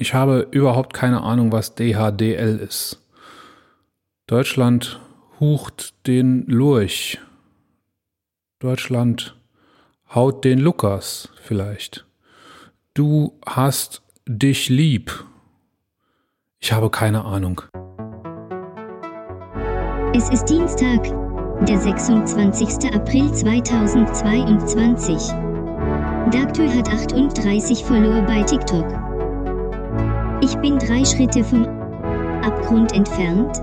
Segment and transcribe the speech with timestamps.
[0.00, 3.02] Ich habe überhaupt keine Ahnung, was DHDL ist.
[4.26, 4.98] Deutschland
[5.38, 7.18] hucht den Lurch.
[8.60, 9.36] Deutschland
[10.14, 12.06] haut den Lukas vielleicht.
[12.94, 15.12] Du hast dich lieb.
[16.60, 17.60] Ich habe keine Ahnung.
[20.14, 21.02] Es ist Dienstag,
[21.68, 22.90] der 26.
[22.94, 25.28] April 2022.
[26.32, 29.09] Dagtür hat 38 Follower bei TikTok.
[30.42, 31.66] Ich bin drei Schritte vom
[32.42, 33.60] Abgrund entfernt.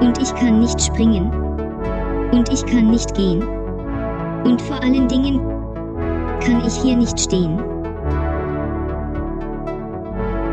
[0.00, 1.30] Und ich kann nicht springen.
[2.32, 3.42] Und ich kann nicht gehen.
[4.44, 5.40] Und vor allen Dingen
[6.40, 7.60] kann ich hier nicht stehen.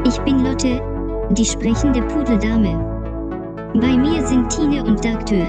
[0.06, 0.82] Ich bin Lotte,
[1.32, 2.78] die sprechende Pudeldame.
[3.74, 5.48] Bei mir sind Tine und Dagtür.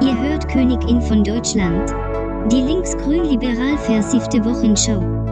[0.00, 1.94] Ihr hört Königin von Deutschland.
[2.52, 5.27] Die linksgrün-liberal versiffte Wochenshow.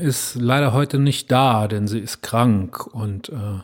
[0.00, 3.60] Ist leider heute nicht da, denn sie ist krank und äh,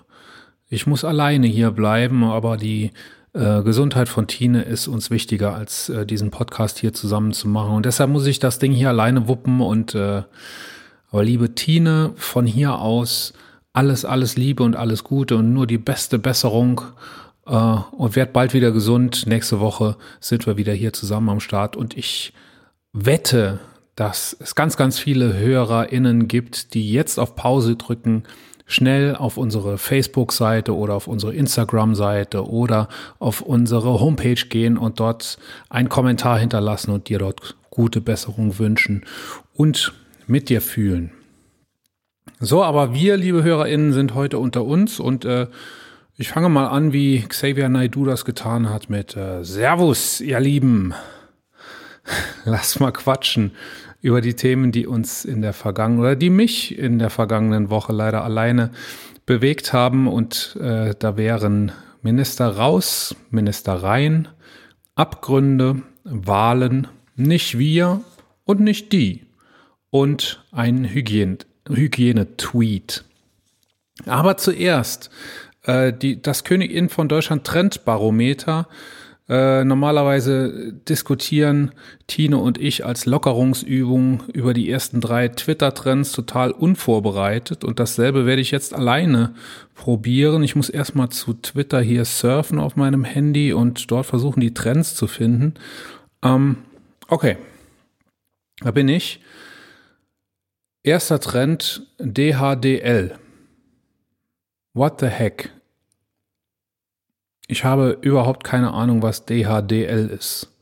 [0.68, 2.90] ich muss alleine hier bleiben, aber die
[3.36, 7.74] äh, Gesundheit von Tine ist uns wichtiger, als äh, diesen Podcast hier zusammen zu machen.
[7.74, 9.60] Und deshalb muss ich das Ding hier alleine wuppen.
[9.60, 10.22] Und äh,
[11.10, 13.32] aber liebe Tine, von hier aus
[13.72, 16.80] alles, alles Liebe und alles Gute und nur die beste Besserung.
[17.46, 19.26] Äh, und werd bald wieder gesund.
[19.26, 21.76] Nächste Woche sind wir wieder hier zusammen am Start.
[21.76, 22.32] Und ich
[22.92, 23.60] wette,
[23.96, 28.24] dass es ganz, ganz viele HörerInnen gibt, die jetzt auf Pause drücken,
[28.66, 35.38] schnell auf unsere Facebook-Seite oder auf unsere Instagram-Seite oder auf unsere Homepage gehen und dort
[35.70, 39.04] einen Kommentar hinterlassen und dir dort gute Besserung wünschen
[39.54, 39.92] und
[40.26, 41.12] mit dir fühlen.
[42.38, 45.46] So, aber wir, liebe HörerInnen, sind heute unter uns und äh,
[46.18, 50.92] ich fange mal an, wie Xavier Naidu das getan hat mit äh, Servus, ihr Lieben.
[52.44, 53.52] Lass mal quatschen
[54.00, 57.92] über die Themen, die uns in der vergangenen oder die mich in der vergangenen Woche
[57.92, 58.70] leider alleine
[59.24, 60.06] bewegt haben.
[60.06, 61.72] Und äh, da wären
[62.02, 64.28] Minister raus, Minister rein,
[64.94, 68.02] Abgründe, Wahlen, nicht wir
[68.44, 69.26] und nicht die
[69.90, 73.04] und ein Hygiene-Tweet.
[74.04, 75.10] Aber zuerst
[75.62, 78.68] äh, die, das Königin von Deutschland Trendbarometer
[79.28, 81.72] äh, normalerweise diskutieren
[82.06, 88.40] Tine und ich als Lockerungsübung über die ersten drei Twitter-Trends total unvorbereitet und dasselbe werde
[88.40, 89.34] ich jetzt alleine
[89.74, 90.44] probieren.
[90.44, 94.94] Ich muss erstmal zu Twitter hier surfen auf meinem Handy und dort versuchen, die Trends
[94.94, 95.54] zu finden.
[96.22, 96.58] Ähm,
[97.08, 97.36] okay,
[98.60, 99.20] da bin ich.
[100.84, 103.18] Erster Trend DHDL.
[104.72, 105.55] What the heck?
[107.48, 110.52] Ich habe überhaupt keine Ahnung, was DHDL ist.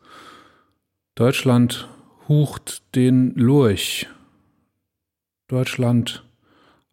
[1.14, 1.88] Deutschland
[2.28, 4.06] hucht den Lurch.
[5.48, 6.24] Deutschland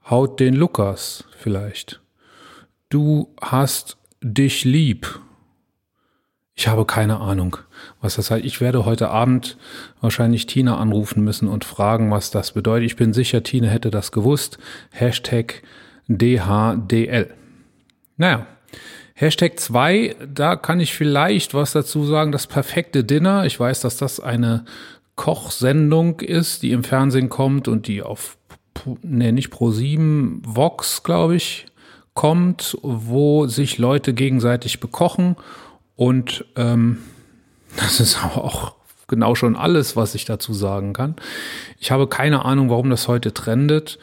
[0.09, 2.01] haut den Lukas vielleicht.
[2.90, 5.19] Du hast dich lieb.
[6.53, 7.57] Ich habe keine Ahnung,
[8.01, 8.46] was das heißt.
[8.46, 9.57] Ich werde heute Abend
[10.00, 12.85] wahrscheinlich Tina anrufen müssen und fragen, was das bedeutet.
[12.85, 14.57] Ich bin sicher, Tina hätte das gewusst.
[14.91, 15.63] Hashtag
[16.07, 17.34] DHDL.
[18.18, 18.46] Naja,
[19.16, 23.45] Hashtag 2, da kann ich vielleicht was dazu sagen, das perfekte Dinner.
[23.45, 24.66] Ich weiß, dass das eine
[25.16, 28.38] Kochsendung ist, die im Fernsehen kommt und die auf,
[29.03, 31.67] ne, nicht Pro 7, Vox, glaube ich,
[32.13, 35.35] kommt, wo sich Leute gegenseitig bekochen.
[35.95, 37.00] Und ähm,
[37.77, 38.75] das ist auch
[39.07, 41.16] genau schon alles, was ich dazu sagen kann.
[41.77, 44.00] Ich habe keine Ahnung, warum das heute trendet.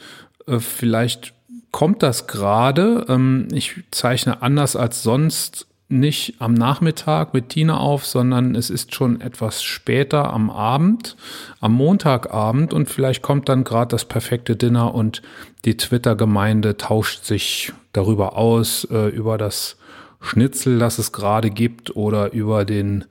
[0.47, 1.35] Äh, vielleicht
[1.71, 3.07] kommt das gerade.
[3.09, 8.95] Ähm, ich zeichne anders als sonst nicht am Nachmittag mit Tina auf, sondern es ist
[8.95, 11.17] schon etwas später am Abend,
[11.61, 15.23] am Montagabend und vielleicht kommt dann gerade das perfekte Dinner und
[15.65, 19.79] die Twitter-Gemeinde tauscht sich darüber aus, äh, über das
[20.21, 23.07] Schnitzel, das es gerade gibt oder über den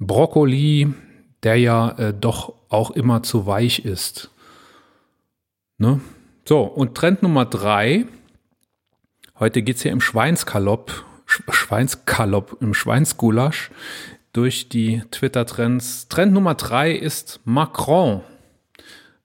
[0.00, 0.92] Brokkoli,
[1.44, 4.30] der ja äh, doch auch immer zu weich ist.
[5.78, 6.00] Ne?
[6.48, 8.04] So, und Trend Nummer drei.
[9.40, 13.72] Heute geht's hier im Schweinskalopp, Schweinskalopp, im Schweinsgulasch
[14.32, 16.06] durch die Twitter-Trends.
[16.06, 18.20] Trend Nummer drei ist Macron.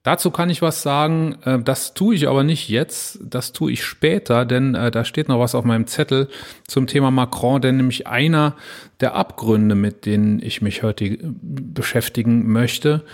[0.02, 3.84] Dazu kann ich was sagen, äh, das tue ich aber nicht jetzt, das tue ich
[3.84, 6.28] später, denn äh, da steht noch was auf meinem Zettel
[6.66, 8.56] zum Thema Macron, denn nämlich einer
[8.98, 13.04] der Abgründe, mit denen ich mich heute beschäftigen möchte,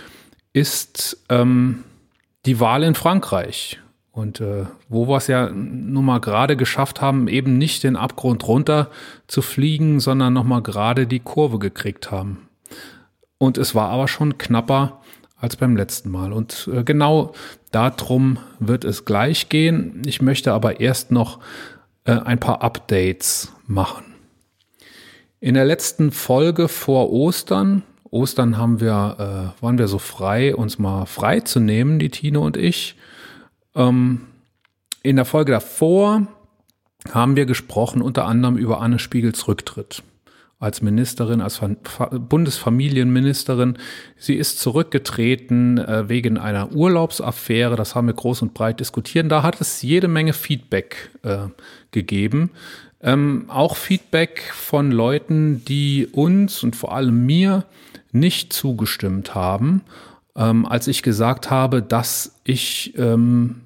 [0.51, 1.83] ist ähm,
[2.47, 3.79] die Wahl in Frankreich.
[4.19, 8.45] Und äh, wo wir es ja nun mal gerade geschafft haben, eben nicht den Abgrund
[8.45, 8.89] runter
[9.27, 12.49] zu fliegen, sondern nochmal gerade die Kurve gekriegt haben.
[13.37, 14.99] Und es war aber schon knapper
[15.37, 16.33] als beim letzten Mal.
[16.33, 17.31] Und äh, genau
[17.71, 20.01] darum wird es gleich gehen.
[20.05, 21.39] Ich möchte aber erst noch
[22.03, 24.03] äh, ein paar Updates machen.
[25.39, 30.77] In der letzten Folge vor Ostern, Ostern haben wir, äh, waren wir so frei, uns
[30.77, 32.97] mal frei zu nehmen, die Tine und ich.
[33.75, 34.27] Ähm,
[35.03, 36.27] in der Folge davor
[37.11, 40.03] haben wir gesprochen unter anderem über Anne Spiegels Rücktritt
[40.59, 41.61] als Ministerin, als
[42.11, 43.77] Bundesfamilienministerin.
[44.17, 47.77] Sie ist zurückgetreten äh, wegen einer Urlaubsaffäre.
[47.77, 49.31] Das haben wir groß und breit diskutiert.
[49.31, 51.47] Da hat es jede Menge Feedback äh,
[51.91, 52.51] gegeben.
[53.01, 57.63] Ähm, auch Feedback von Leuten, die uns und vor allem mir
[58.11, 59.83] nicht zugestimmt haben,
[60.39, 63.61] ähm, als ich gesagt habe, dass ich ähm,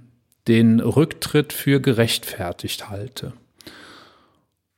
[0.47, 3.31] den Rücktritt für gerechtfertigt halte.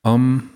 [0.03, 0.49] Ähm,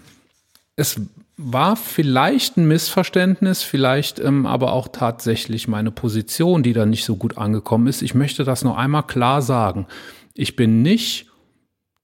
[0.76, 1.02] es
[1.38, 7.16] war vielleicht ein Missverständnis, vielleicht ähm, aber auch tatsächlich meine Position, die da nicht so
[7.16, 8.02] gut angekommen ist.
[8.02, 9.88] Ich möchte das noch einmal klar sagen.
[10.34, 11.28] Ich bin nicht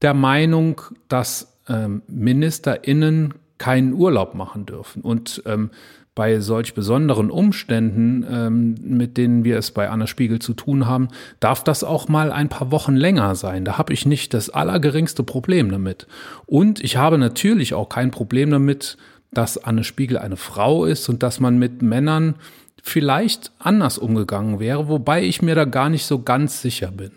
[0.01, 5.01] der Meinung, dass ähm, MinisterInnen keinen Urlaub machen dürfen.
[5.01, 5.71] Und ähm,
[6.15, 11.09] bei solch besonderen Umständen, ähm, mit denen wir es bei Anna Spiegel zu tun haben,
[11.41, 13.65] darf das auch mal ein paar Wochen länger sein.
[13.65, 16.07] Da habe ich nicht das allergeringste Problem damit.
[16.45, 18.97] Und ich habe natürlich auch kein Problem damit,
[19.33, 22.35] dass Anne Spiegel eine Frau ist und dass man mit Männern
[22.81, 27.11] vielleicht anders umgegangen wäre, wobei ich mir da gar nicht so ganz sicher bin.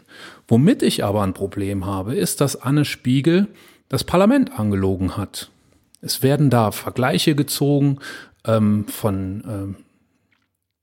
[0.49, 3.47] Womit ich aber ein Problem habe, ist, dass Anne Spiegel
[3.89, 5.51] das Parlament angelogen hat.
[6.01, 7.99] Es werden da Vergleiche gezogen
[8.47, 9.77] ähm, von ähm,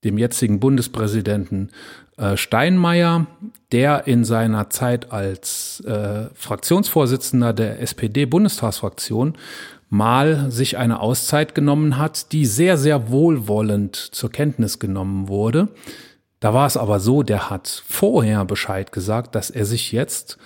[0.03, 1.71] dem jetzigen Bundespräsidenten
[2.17, 3.25] äh, Steinmeier,
[3.71, 9.37] der in seiner Zeit als äh, Fraktionsvorsitzender der SPD-Bundestagsfraktion
[9.89, 15.69] mal sich eine Auszeit genommen hat, die sehr, sehr wohlwollend zur Kenntnis genommen wurde.
[16.39, 20.37] Da war es aber so, der hat vorher Bescheid gesagt, dass er sich jetzt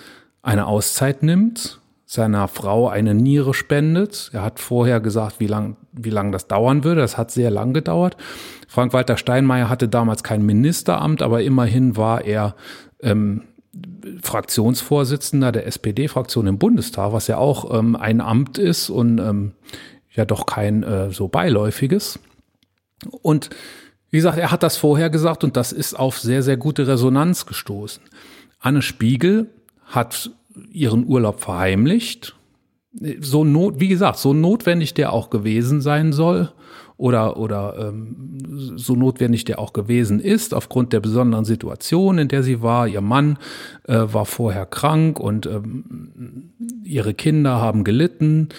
[0.42, 1.80] eine Auszeit nimmt,
[2.12, 4.32] seiner Frau eine Niere spendet.
[4.34, 7.02] Er hat vorher gesagt, wie lang, wie lang das dauern würde.
[7.02, 8.18] Das hat sehr lang gedauert.
[8.68, 12.56] Frank-Walter Steinmeier hatte damals kein Ministeramt, aber immerhin war er
[13.00, 13.44] ähm,
[14.24, 19.52] Fraktionsvorsitzender der SPD-Fraktion im Bundestag, was ja auch ähm, ein Amt ist und ähm,
[20.12, 22.18] ja doch kein äh, so beiläufiges.
[23.22, 23.52] Und
[24.10, 27.46] wie gesagt, er hat das vorher gesagt und das ist auf sehr, sehr gute Resonanz
[27.46, 28.02] gestoßen.
[28.60, 29.52] Anne Spiegel
[29.86, 30.32] hat
[30.72, 32.36] ihren Urlaub verheimlicht.
[33.22, 36.50] So not, wie gesagt, so notwendig der auch gewesen sein soll
[37.00, 42.44] oder, oder ähm, so notwendig der auch gewesen ist, aufgrund der besonderen Situation, in der
[42.44, 42.88] sie war.
[42.88, 43.38] Ihr Mann
[43.88, 46.52] äh, war vorher krank und ähm,
[46.84, 48.50] ihre Kinder haben gelitten.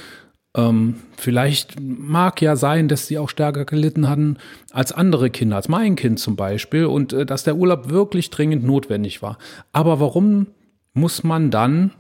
[0.56, 4.38] Ähm, vielleicht mag ja sein, dass sie auch stärker gelitten hatten
[4.72, 8.64] als andere Kinder, als mein Kind zum Beispiel, und äh, dass der Urlaub wirklich dringend
[8.64, 9.36] notwendig war.
[9.72, 10.46] Aber warum
[11.00, 11.92] muss man dann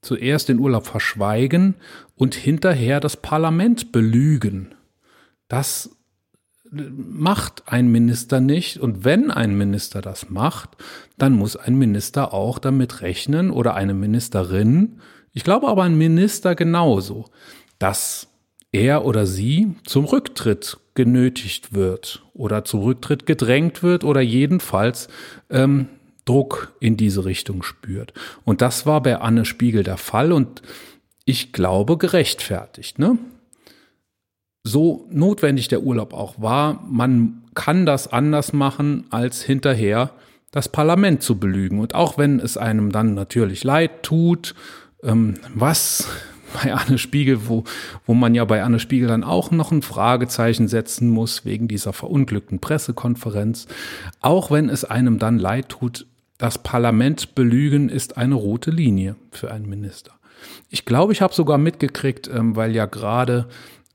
[0.00, 1.74] zuerst den Urlaub verschweigen
[2.14, 4.74] und hinterher das Parlament belügen?
[5.48, 5.90] Das
[6.70, 8.78] macht ein Minister nicht.
[8.78, 10.70] Und wenn ein Minister das macht,
[11.18, 15.00] dann muss ein Minister auch damit rechnen oder eine Ministerin,
[15.32, 17.26] ich glaube aber ein Minister genauso,
[17.80, 18.28] dass
[18.70, 25.08] er oder sie zum Rücktritt genötigt wird oder zum Rücktritt gedrängt wird oder jedenfalls
[25.50, 25.88] ähm,
[26.24, 28.12] Druck in diese Richtung spürt.
[28.44, 30.62] Und das war bei Anne Spiegel der Fall und
[31.24, 32.98] ich glaube gerechtfertigt.
[32.98, 33.18] Ne?
[34.64, 40.10] so notwendig der Urlaub auch war, man kann das anders machen, als hinterher
[40.50, 41.78] das Parlament zu belügen.
[41.78, 44.54] Und auch wenn es einem dann natürlich leid tut,
[45.02, 46.08] ähm, was
[46.62, 47.64] bei Anne Spiegel, wo,
[48.06, 51.92] wo man ja bei Anne Spiegel dann auch noch ein Fragezeichen setzen muss wegen dieser
[51.92, 53.66] verunglückten Pressekonferenz,
[54.20, 56.06] auch wenn es einem dann leid tut,
[56.38, 60.12] das Parlament belügen ist eine rote Linie für einen Minister.
[60.68, 63.46] Ich glaube, ich habe sogar mitgekriegt, ähm, weil ja gerade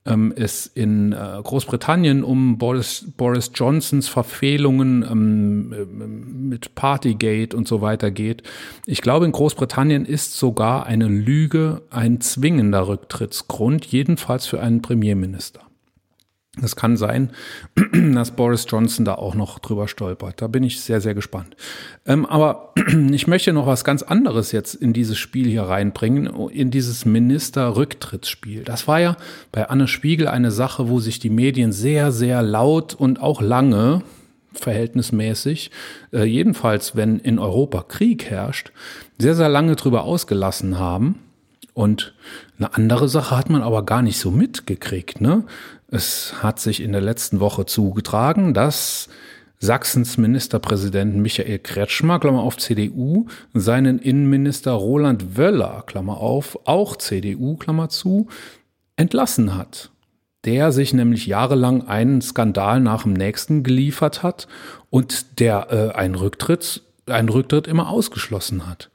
[0.05, 7.67] ähm, es in äh, Großbritannien um Boris, Boris Johnsons Verfehlungen ähm, äh, mit Partygate und
[7.67, 8.43] so weiter geht.
[8.85, 15.68] Ich glaube, in Großbritannien ist sogar eine Lüge ein zwingender Rücktrittsgrund, jedenfalls für einen Premierminister.
[16.63, 17.31] Es kann sein,
[18.13, 20.41] dass Boris Johnson da auch noch drüber stolpert.
[20.41, 21.55] Da bin ich sehr, sehr gespannt.
[22.05, 22.73] Ähm, aber
[23.11, 28.63] ich möchte noch was ganz anderes jetzt in dieses Spiel hier reinbringen, in dieses Minister-Rücktrittsspiel.
[28.63, 29.17] Das war ja
[29.51, 34.03] bei Anne Spiegel eine Sache, wo sich die Medien sehr, sehr laut und auch lange
[34.53, 35.71] verhältnismäßig,
[36.11, 38.71] äh, jedenfalls wenn in Europa Krieg herrscht,
[39.17, 41.19] sehr, sehr lange drüber ausgelassen haben.
[41.73, 42.13] Und
[42.57, 45.21] eine andere Sache hat man aber gar nicht so mitgekriegt.
[45.21, 45.45] Ne?
[45.91, 49.09] Es hat sich in der letzten Woche zugetragen, dass
[49.57, 57.57] Sachsens Ministerpräsident Michael Kretschmer, Klammer auf CDU, seinen Innenminister Roland Wöller, Klammer auf, auch CDU,
[57.57, 58.27] Klammer zu,
[58.95, 59.91] entlassen hat.
[60.45, 64.47] Der sich nämlich jahrelang einen Skandal nach dem nächsten geliefert hat
[64.89, 68.89] und der äh, einen Rücktritt, einen Rücktritt immer ausgeschlossen hat.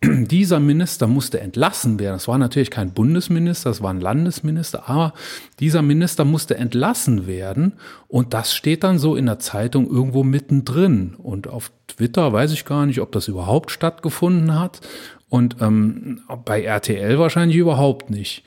[0.02, 2.14] dieser Minister musste entlassen werden.
[2.14, 5.14] Das war natürlich kein Bundesminister, das war ein Landesminister, aber
[5.60, 7.74] dieser Minister musste entlassen werden
[8.08, 11.14] und das steht dann so in der Zeitung irgendwo mittendrin.
[11.16, 14.80] Und auf Twitter weiß ich gar nicht, ob das überhaupt stattgefunden hat
[15.28, 18.44] und ähm, bei RTL wahrscheinlich überhaupt nicht.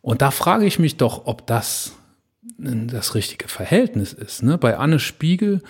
[0.00, 1.92] Und da frage ich mich doch, ob das
[2.58, 4.42] das richtige Verhältnis ist.
[4.42, 4.58] Ne?
[4.58, 5.62] Bei Anne Spiegel,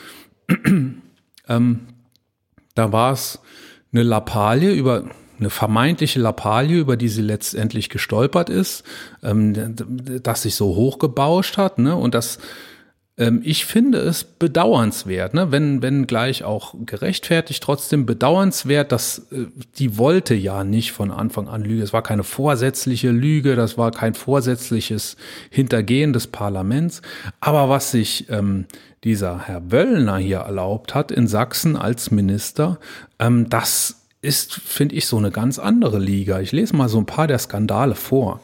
[1.48, 1.80] ähm,
[2.74, 3.40] da war es
[3.92, 5.04] eine Lappalie über
[5.42, 8.84] eine vermeintliche Lappalie, über die sie letztendlich gestolpert ist,
[9.22, 9.74] ähm,
[10.22, 11.96] das sich so hochgebauscht hat, ne?
[11.96, 12.38] Und das,
[13.18, 15.50] ähm, ich finde es bedauernswert, ne?
[15.50, 19.46] Wenn, wenn gleich auch gerechtfertigt, trotzdem bedauernswert, dass äh,
[19.78, 21.82] die wollte ja nicht von Anfang an Lüge.
[21.82, 25.16] Es war keine vorsätzliche Lüge, das war kein vorsätzliches
[25.50, 27.02] Hintergehen des Parlaments.
[27.40, 28.66] Aber was sich ähm,
[29.02, 32.78] dieser Herr Wöllner hier erlaubt hat in Sachsen als Minister,
[33.18, 36.40] ähm, das ist, finde ich, so eine ganz andere Liga.
[36.40, 38.40] Ich lese mal so ein paar der Skandale vor.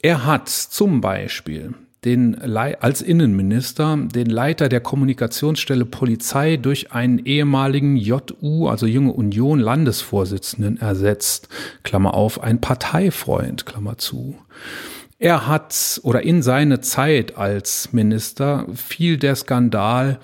[0.00, 7.96] Er hat zum Beispiel den, als Innenminister den Leiter der Kommunikationsstelle Polizei durch einen ehemaligen
[7.96, 11.48] JU, also Junge Union Landesvorsitzenden ersetzt.
[11.82, 14.36] Klammer auf, ein Parteifreund, Klammer zu.
[15.18, 20.18] Er hat oder in seine Zeit als Minister fiel der Skandal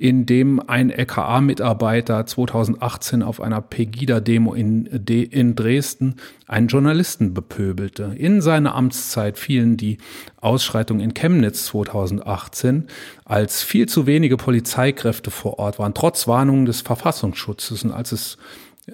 [0.00, 6.14] in dem ein LKA-Mitarbeiter 2018 auf einer Pegida-Demo in, in Dresden
[6.46, 8.14] einen Journalisten bepöbelte.
[8.16, 9.98] In seine Amtszeit fielen die
[10.40, 12.86] Ausschreitungen in Chemnitz 2018,
[13.26, 18.38] als viel zu wenige Polizeikräfte vor Ort waren, trotz Warnungen des Verfassungsschutzes und als es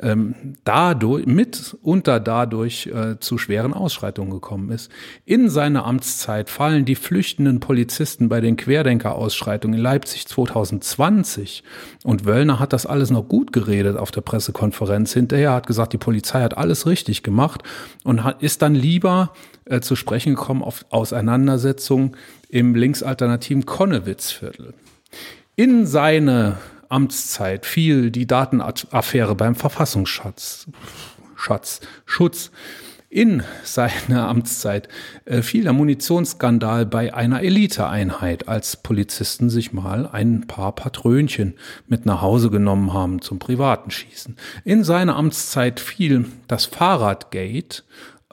[0.02, 4.90] ähm, dadurch, mitunter dadurch äh, zu schweren Ausschreitungen gekommen ist.
[5.24, 11.62] In seiner Amtszeit fallen die flüchtenden Polizisten bei den Querdenker-Ausschreitungen in Leipzig 2020.
[12.04, 15.12] Und Wöllner hat das alles noch gut geredet auf der Pressekonferenz.
[15.12, 17.62] Hinterher hat gesagt, die Polizei hat alles richtig gemacht
[18.04, 19.32] und hat, ist dann lieber
[19.64, 22.16] äh, zu sprechen gekommen auf Auseinandersetzungen
[22.48, 24.74] im linksalternativen Konnewitzviertel.
[25.56, 30.66] In seine Amtszeit fiel die Datenaffäre beim Verfassungsschatz.
[31.36, 32.50] Schatz, Schutz.
[33.08, 34.88] In seiner Amtszeit
[35.24, 41.54] äh, fiel der Munitionsskandal bei einer Eliteeinheit, als Polizisten sich mal ein paar Patrönchen
[41.86, 44.36] mit nach Hause genommen haben zum privaten Schießen.
[44.64, 47.84] In seiner Amtszeit fiel das Fahrradgate.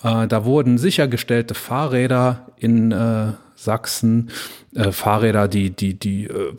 [0.02, 4.32] Äh, da wurden sichergestellte Fahrräder in äh, Sachsen,
[4.76, 6.54] äh, Fahrräder, die, die, die äh,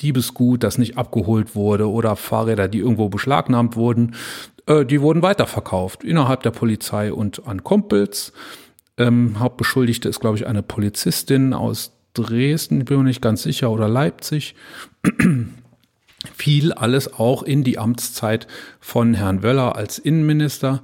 [0.00, 4.14] Diebesgut, das nicht abgeholt wurde oder Fahrräder, die irgendwo beschlagnahmt wurden,
[4.66, 8.32] äh, die wurden weiterverkauft innerhalb der Polizei und an Kumpels.
[8.96, 13.88] Ähm, Hauptbeschuldigte ist, glaube ich, eine Polizistin aus Dresden, bin mir nicht ganz sicher, oder
[13.88, 14.54] Leipzig.
[16.34, 18.48] Fiel alles auch in die Amtszeit
[18.80, 20.82] von Herrn Wöller als Innenminister.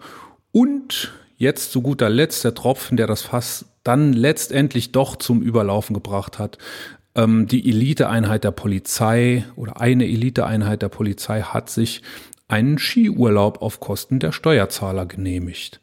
[0.52, 5.92] Und jetzt zu guter Letzt der Tropfen, der das Fass dann letztendlich doch zum Überlaufen
[5.92, 6.58] gebracht hat,
[7.14, 12.02] ähm, die Eliteeinheit der Polizei oder eine Eliteeinheit der Polizei hat sich
[12.48, 15.80] einen Skiurlaub auf Kosten der Steuerzahler genehmigt.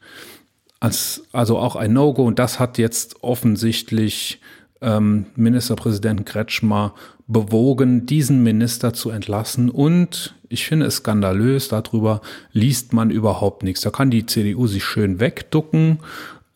[0.80, 4.40] Als, also auch ein No-Go und das hat jetzt offensichtlich
[4.80, 6.94] ähm, Ministerpräsidenten Kretschmer
[7.26, 9.70] bewogen, diesen Minister zu entlassen.
[9.70, 12.20] Und ich finde es skandalös, darüber
[12.52, 13.80] liest man überhaupt nichts.
[13.80, 16.00] Da kann die CDU sich schön wegducken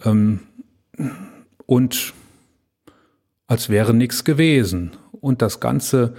[0.05, 0.41] ähm,
[1.67, 2.13] und
[3.47, 4.93] als wäre nichts gewesen.
[5.13, 6.15] Und das ganze,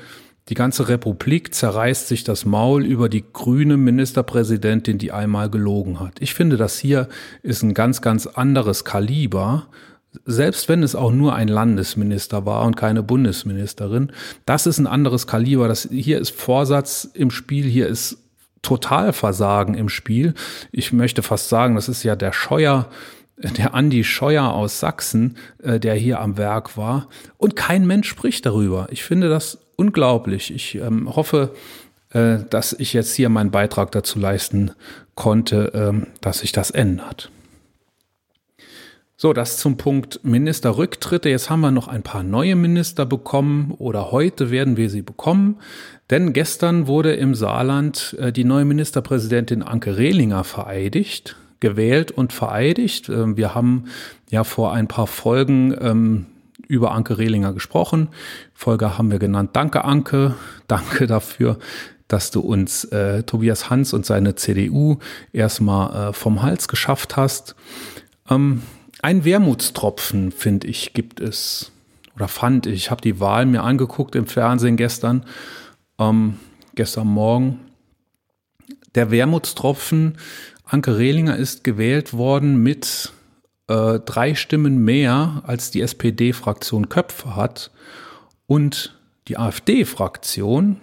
[0.49, 6.13] die ganze Republik zerreißt sich das Maul über die grüne Ministerpräsidentin, die einmal gelogen hat.
[6.19, 7.07] Ich finde, das hier
[7.43, 9.67] ist ein ganz, ganz anderes Kaliber.
[10.25, 14.11] Selbst wenn es auch nur ein Landesminister war und keine Bundesministerin,
[14.45, 15.67] das ist ein anderes Kaliber.
[15.67, 18.17] Das, hier ist Vorsatz im Spiel, hier ist
[18.61, 20.33] Totalversagen im Spiel.
[20.71, 22.89] Ich möchte fast sagen, das ist ja der Scheuer
[23.37, 27.07] der Andi Scheuer aus Sachsen, äh, der hier am Werk war.
[27.37, 28.87] Und kein Mensch spricht darüber.
[28.91, 30.53] Ich finde das unglaublich.
[30.53, 31.53] Ich ähm, hoffe,
[32.11, 34.71] äh, dass ich jetzt hier meinen Beitrag dazu leisten
[35.15, 37.31] konnte, ähm, dass sich das ändert.
[39.19, 41.29] So, das zum Punkt Ministerrücktritte.
[41.29, 45.57] Jetzt haben wir noch ein paar neue Minister bekommen oder heute werden wir sie bekommen.
[46.09, 53.09] Denn gestern wurde im Saarland äh, die neue Ministerpräsidentin Anke Rehlinger vereidigt gewählt und vereidigt.
[53.09, 53.85] Ähm, wir haben
[54.29, 56.25] ja vor ein paar Folgen ähm,
[56.67, 58.09] über Anke Rehlinger gesprochen.
[58.53, 59.51] Folge haben wir genannt.
[59.53, 60.35] Danke, Anke.
[60.67, 61.57] Danke dafür,
[62.07, 64.97] dass du uns äh, Tobias Hans und seine CDU
[65.33, 67.55] erstmal äh, vom Hals geschafft hast.
[68.29, 68.61] Ähm,
[69.01, 71.71] ein Wermutstropfen, finde ich, gibt es
[72.15, 72.73] oder fand ich.
[72.73, 75.23] Ich habe die Wahl mir angeguckt im Fernsehen gestern,
[75.99, 76.39] ähm,
[76.75, 77.59] gestern Morgen.
[78.95, 80.17] Der Wermutstropfen,
[80.69, 83.13] Anke Rehlinger ist gewählt worden mit
[83.67, 87.71] äh, drei Stimmen mehr, als die SPD-Fraktion Köpfe hat.
[88.47, 88.97] Und
[89.27, 90.81] die AfD-Fraktion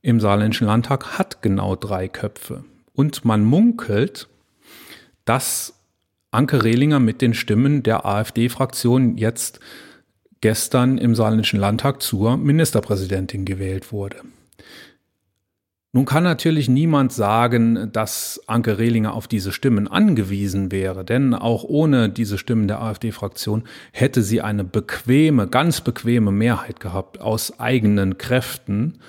[0.00, 2.64] im Saarländischen Landtag hat genau drei Köpfe.
[2.94, 4.28] Und man munkelt,
[5.24, 5.74] dass
[6.30, 9.60] Anke Rehlinger mit den Stimmen der AfD-Fraktion jetzt
[10.40, 14.16] gestern im Saarländischen Landtag zur Ministerpräsidentin gewählt wurde.
[15.94, 21.64] Nun kann natürlich niemand sagen, dass Anke Rehlinger auf diese Stimmen angewiesen wäre, denn auch
[21.64, 28.16] ohne diese Stimmen der AfD-Fraktion hätte sie eine bequeme, ganz bequeme Mehrheit gehabt aus eigenen
[28.16, 29.00] Kräften.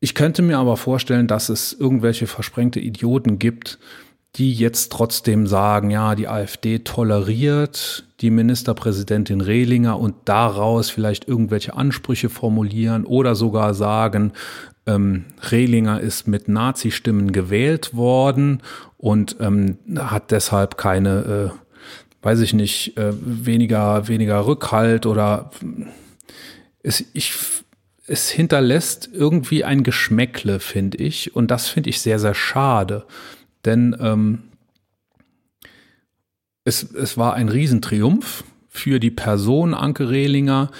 [0.00, 3.78] Ich könnte mir aber vorstellen, dass es irgendwelche versprengte Idioten gibt,
[4.36, 11.74] die jetzt trotzdem sagen, ja, die AfD toleriert die Ministerpräsidentin Rehlinger und daraus vielleicht irgendwelche
[11.74, 14.32] Ansprüche formulieren oder sogar sagen,
[14.86, 18.62] ähm, Rehlinger ist mit Nazi-Stimmen gewählt worden
[18.96, 25.50] und ähm, hat deshalb keine, äh, weiß ich nicht, äh, weniger, weniger Rückhalt oder
[26.82, 27.34] es, ich,
[28.06, 31.34] es hinterlässt irgendwie ein Geschmäckle, finde ich.
[31.36, 33.06] Und das finde ich sehr, sehr schade.
[33.64, 34.42] Denn ähm,
[36.64, 40.70] es, es war ein Riesentriumph für die Person Anke Rehlinger,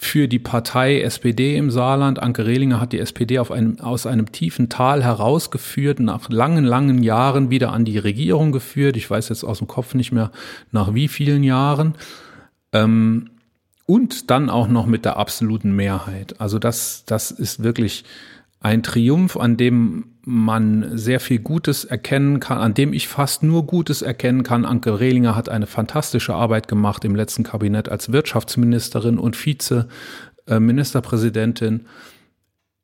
[0.00, 2.20] für die Partei SPD im Saarland.
[2.22, 7.50] Anke Rehlinger hat die SPD einem, aus einem tiefen Tal herausgeführt, nach langen, langen Jahren
[7.50, 8.96] wieder an die Regierung geführt.
[8.96, 10.30] Ich weiß jetzt aus dem Kopf nicht mehr
[10.70, 11.96] nach wie vielen Jahren.
[12.72, 13.30] Ähm,
[13.86, 16.40] und dann auch noch mit der absoluten Mehrheit.
[16.40, 18.04] Also das, das ist wirklich
[18.60, 23.64] ein Triumph, an dem man sehr viel Gutes erkennen kann, an dem ich fast nur
[23.66, 24.66] Gutes erkennen kann.
[24.66, 31.86] Anke Rehlinger hat eine fantastische Arbeit gemacht im letzten Kabinett als Wirtschaftsministerin und Vize-Ministerpräsidentin.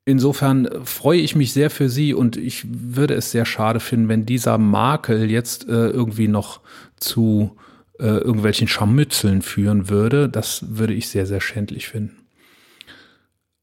[0.07, 4.25] Insofern freue ich mich sehr für sie und ich würde es sehr schade finden, wenn
[4.25, 6.63] dieser Makel jetzt äh, irgendwie noch
[6.97, 7.59] zu
[7.99, 10.31] äh, irgendwelchen Scharmützeln führen würde.
[10.31, 12.17] Das würde ich sehr, sehr schändlich finden.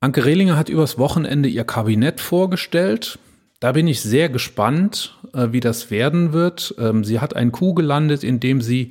[0.01, 3.17] Anke Rehlinger hat übers Wochenende ihr Kabinett vorgestellt.
[3.61, 6.73] Da bin ich sehr gespannt, äh, wie das werden wird.
[6.79, 8.89] Ähm, sie hat einen Coup gelandet, indem sie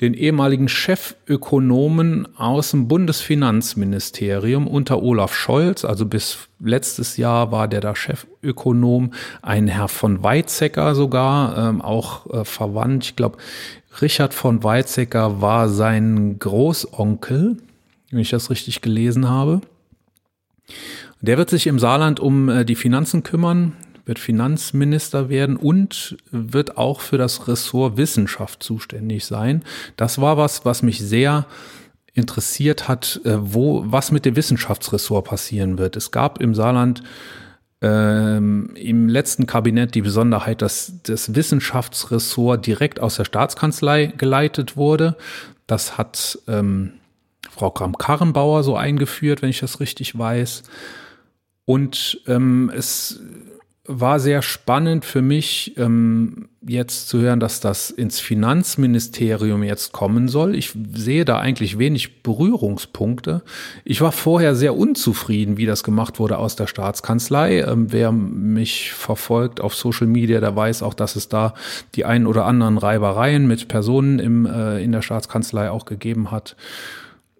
[0.00, 7.80] den ehemaligen Chefökonomen aus dem Bundesfinanzministerium unter Olaf Scholz, also bis letztes Jahr war der
[7.80, 13.04] da Chefökonom, ein Herr von Weizsäcker sogar, ähm, auch äh, verwandt.
[13.04, 13.38] Ich glaube,
[14.02, 17.56] Richard von Weizsäcker war sein Großonkel,
[18.10, 19.60] wenn ich das richtig gelesen habe.
[21.20, 23.74] Der wird sich im Saarland um äh, die Finanzen kümmern,
[24.08, 29.62] wird Finanzminister werden und wird auch für das Ressort Wissenschaft zuständig sein.
[29.96, 31.46] Das war was, was mich sehr
[32.14, 35.94] interessiert hat, äh, wo, was mit dem Wissenschaftsressort passieren wird.
[35.96, 37.02] Es gab im Saarland
[37.80, 45.16] ähm, im letzten Kabinett die Besonderheit, dass das Wissenschaftsressort direkt aus der Staatskanzlei geleitet wurde.
[45.68, 46.94] Das hat ähm,
[47.50, 50.64] Frau Kram-Karrenbauer so eingeführt, wenn ich das richtig weiß.
[51.66, 53.20] Und ähm, es
[53.88, 60.28] war sehr spannend für mich, ähm, jetzt zu hören, dass das ins Finanzministerium jetzt kommen
[60.28, 60.54] soll.
[60.54, 63.42] Ich sehe da eigentlich wenig Berührungspunkte.
[63.84, 67.60] Ich war vorher sehr unzufrieden, wie das gemacht wurde aus der Staatskanzlei.
[67.60, 71.54] Ähm, wer mich verfolgt auf Social Media, der weiß auch, dass es da
[71.94, 76.56] die ein oder anderen Reibereien mit Personen im, äh, in der Staatskanzlei auch gegeben hat.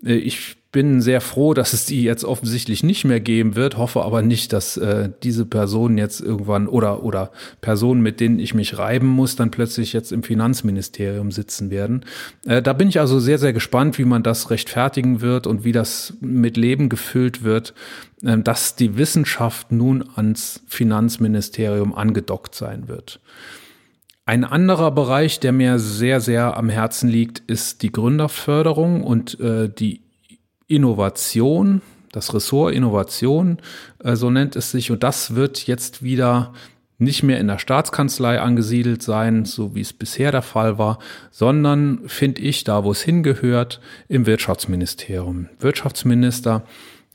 [0.05, 4.03] Äh, ich bin sehr froh, dass es die jetzt offensichtlich nicht mehr geben wird, hoffe
[4.03, 8.79] aber nicht, dass äh, diese Personen jetzt irgendwann oder, oder Personen, mit denen ich mich
[8.79, 12.05] reiben muss, dann plötzlich jetzt im Finanzministerium sitzen werden.
[12.47, 15.73] Äh, da bin ich also sehr, sehr gespannt, wie man das rechtfertigen wird und wie
[15.73, 17.75] das mit Leben gefüllt wird,
[18.23, 23.19] äh, dass die Wissenschaft nun ans Finanzministerium angedockt sein wird.
[24.27, 29.69] Ein anderer Bereich, der mir sehr, sehr am Herzen liegt, ist die Gründerförderung und äh,
[29.69, 30.03] die
[30.68, 33.59] Innovation, das Ressort Innovation,
[34.04, 34.90] äh, so nennt es sich.
[34.90, 36.52] Und das wird jetzt wieder
[36.98, 40.98] nicht mehr in der Staatskanzlei angesiedelt sein, so wie es bisher der Fall war,
[41.31, 45.48] sondern, finde ich, da wo es hingehört, im Wirtschaftsministerium.
[45.61, 46.64] Wirtschaftsminister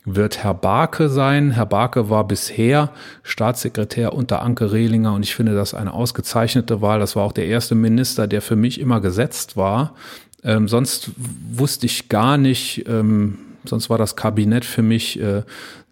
[0.06, 1.52] wird Herr Barke sein.
[1.52, 2.92] Herr Barke war bisher
[3.24, 7.00] Staatssekretär unter Anke Rehlinger und ich finde das eine ausgezeichnete Wahl.
[7.00, 9.96] Das war auch der erste Minister, der für mich immer gesetzt war
[10.44, 11.12] Ähm, sonst
[11.52, 15.44] wusste ich gar nicht, ähm, sonst war das Kabinett für mich äh,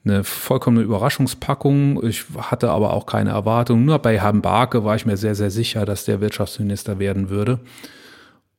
[0.04, 2.04] eine vollkommene Überraschungspackung.
[2.04, 3.86] Ich hatte aber auch keine Erwartung.
[3.86, 7.60] Nur bei Herrn Barke war ich mir sehr, sehr sicher, dass der Wirtschaftsminister werden würde.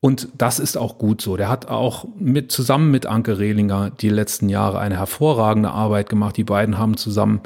[0.01, 1.37] Und das ist auch gut so.
[1.37, 6.37] Der hat auch mit, zusammen mit Anke Rehlinger die letzten Jahre eine hervorragende Arbeit gemacht.
[6.37, 7.41] Die beiden haben zusammen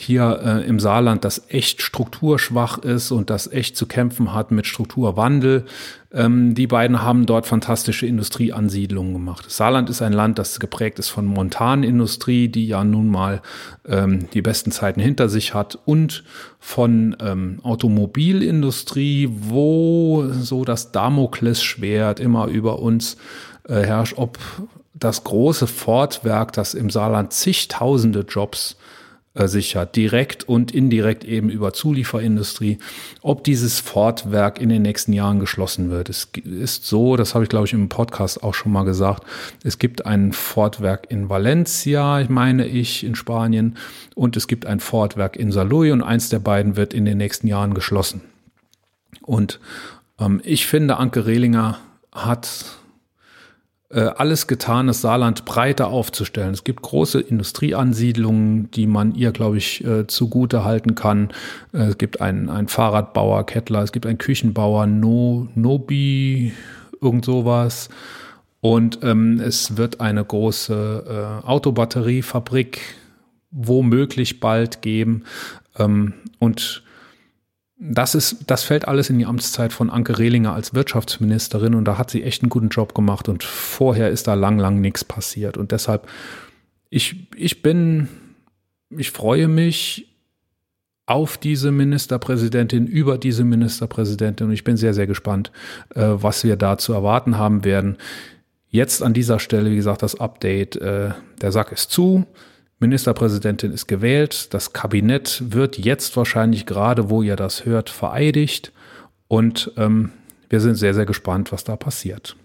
[0.00, 4.66] hier äh, im Saarland, das echt strukturschwach ist und das echt zu kämpfen hat mit
[4.66, 5.64] Strukturwandel.
[6.12, 9.46] Ähm, die beiden haben dort fantastische Industrieansiedlungen gemacht.
[9.46, 13.42] Das Saarland ist ein Land, das geprägt ist von Montanindustrie, die ja nun mal
[13.86, 16.24] ähm, die besten Zeiten hinter sich hat, und
[16.58, 23.16] von ähm, Automobilindustrie, wo so das Damoklesschwert immer über uns
[23.68, 24.38] äh, herrscht, ob
[24.94, 28.76] das große Fordwerk, das im Saarland zigtausende Jobs
[29.46, 32.78] sichert, direkt und indirekt eben über Zulieferindustrie,
[33.22, 36.08] ob dieses Fortwerk in den nächsten Jahren geschlossen wird.
[36.08, 39.24] Es ist so, das habe ich glaube ich im Podcast auch schon mal gesagt,
[39.62, 43.76] es gibt ein Fortwerk in Valencia, meine ich, in Spanien,
[44.14, 47.46] und es gibt ein Fortwerk in Saloy und eins der beiden wird in den nächsten
[47.46, 48.22] Jahren geschlossen.
[49.22, 49.60] Und
[50.18, 51.78] ähm, ich finde, Anke Rehlinger
[52.12, 52.78] hat
[53.96, 56.52] alles getan, das Saarland breiter aufzustellen.
[56.52, 61.30] Es gibt große Industrieansiedlungen, die man ihr, glaube ich, äh, zugute halten kann.
[61.72, 66.52] Äh, es gibt einen, einen Fahrradbauer, Kettler, es gibt einen Küchenbauer, no, Nobi,
[67.00, 67.88] irgend sowas.
[68.60, 72.80] Und ähm, es wird eine große äh, Autobatteriefabrik
[73.50, 75.24] womöglich bald geben.
[75.78, 76.82] Ähm, und
[77.78, 81.96] das ist, das fällt alles in die Amtszeit von Anke Rehlinger als Wirtschaftsministerin und da
[81.96, 85.56] hat sie echt einen guten Job gemacht und vorher ist da lang, lang nichts passiert
[85.56, 86.08] und deshalb,
[86.90, 88.08] ich, ich bin,
[88.90, 90.08] ich freue mich
[91.06, 95.52] auf diese Ministerpräsidentin, über diese Ministerpräsidentin und ich bin sehr, sehr gespannt,
[95.94, 97.96] äh, was wir da zu erwarten haben werden.
[98.68, 101.10] Jetzt an dieser Stelle, wie gesagt, das Update, äh,
[101.40, 102.26] der Sack ist zu.
[102.80, 108.72] Ministerpräsidentin ist gewählt, das Kabinett wird jetzt wahrscheinlich gerade, wo ihr das hört, vereidigt
[109.26, 110.12] und ähm,
[110.48, 112.36] wir sind sehr, sehr gespannt, was da passiert.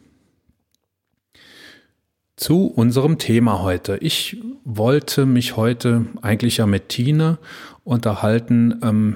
[2.35, 3.97] Zu unserem Thema heute.
[3.97, 7.37] Ich wollte mich heute eigentlich ja mit Tine
[7.83, 9.15] unterhalten ähm,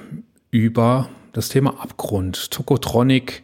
[0.50, 2.52] über das Thema Abgrund.
[2.52, 3.42] Tokotronic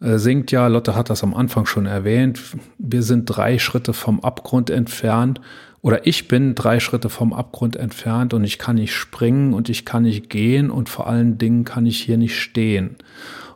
[0.00, 2.40] äh, singt ja, Lotte hat das am Anfang schon erwähnt,
[2.78, 5.40] wir sind drei Schritte vom Abgrund entfernt
[5.82, 9.84] oder ich bin drei Schritte vom Abgrund entfernt und ich kann nicht springen und ich
[9.84, 12.96] kann nicht gehen und vor allen Dingen kann ich hier nicht stehen.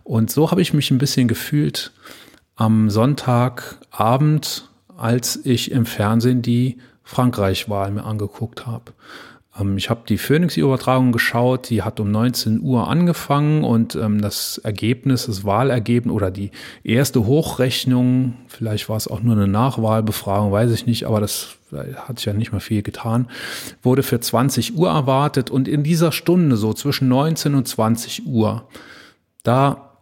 [0.03, 1.93] Und so habe ich mich ein bisschen gefühlt
[2.57, 8.93] am Sonntagabend, als ich im Fernsehen die Frankreich-Wahl mir angeguckt habe.
[9.59, 14.59] Ähm, ich habe die Phoenix-Übertragung geschaut, die hat um 19 Uhr angefangen und ähm, das
[14.59, 16.51] Ergebnis, das Wahlergebnis oder die
[16.83, 22.19] erste Hochrechnung, vielleicht war es auch nur eine Nachwahlbefragung, weiß ich nicht, aber das hat
[22.19, 23.29] sich ja nicht mehr viel getan,
[23.83, 25.51] wurde für 20 Uhr erwartet.
[25.51, 28.69] Und in dieser Stunde, so zwischen 19 und 20 Uhr,
[29.43, 29.93] da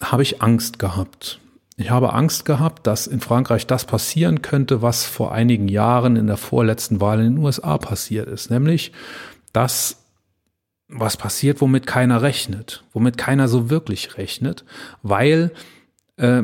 [0.00, 1.38] habe ich Angst gehabt.
[1.76, 6.26] Ich habe Angst gehabt, dass in Frankreich das passieren könnte, was vor einigen Jahren in
[6.26, 8.92] der vorletzten Wahl in den USA passiert ist, nämlich
[9.52, 9.98] dass
[10.88, 14.64] was passiert, womit keiner rechnet, womit keiner so wirklich rechnet,
[15.02, 15.52] weil
[16.18, 16.42] äh,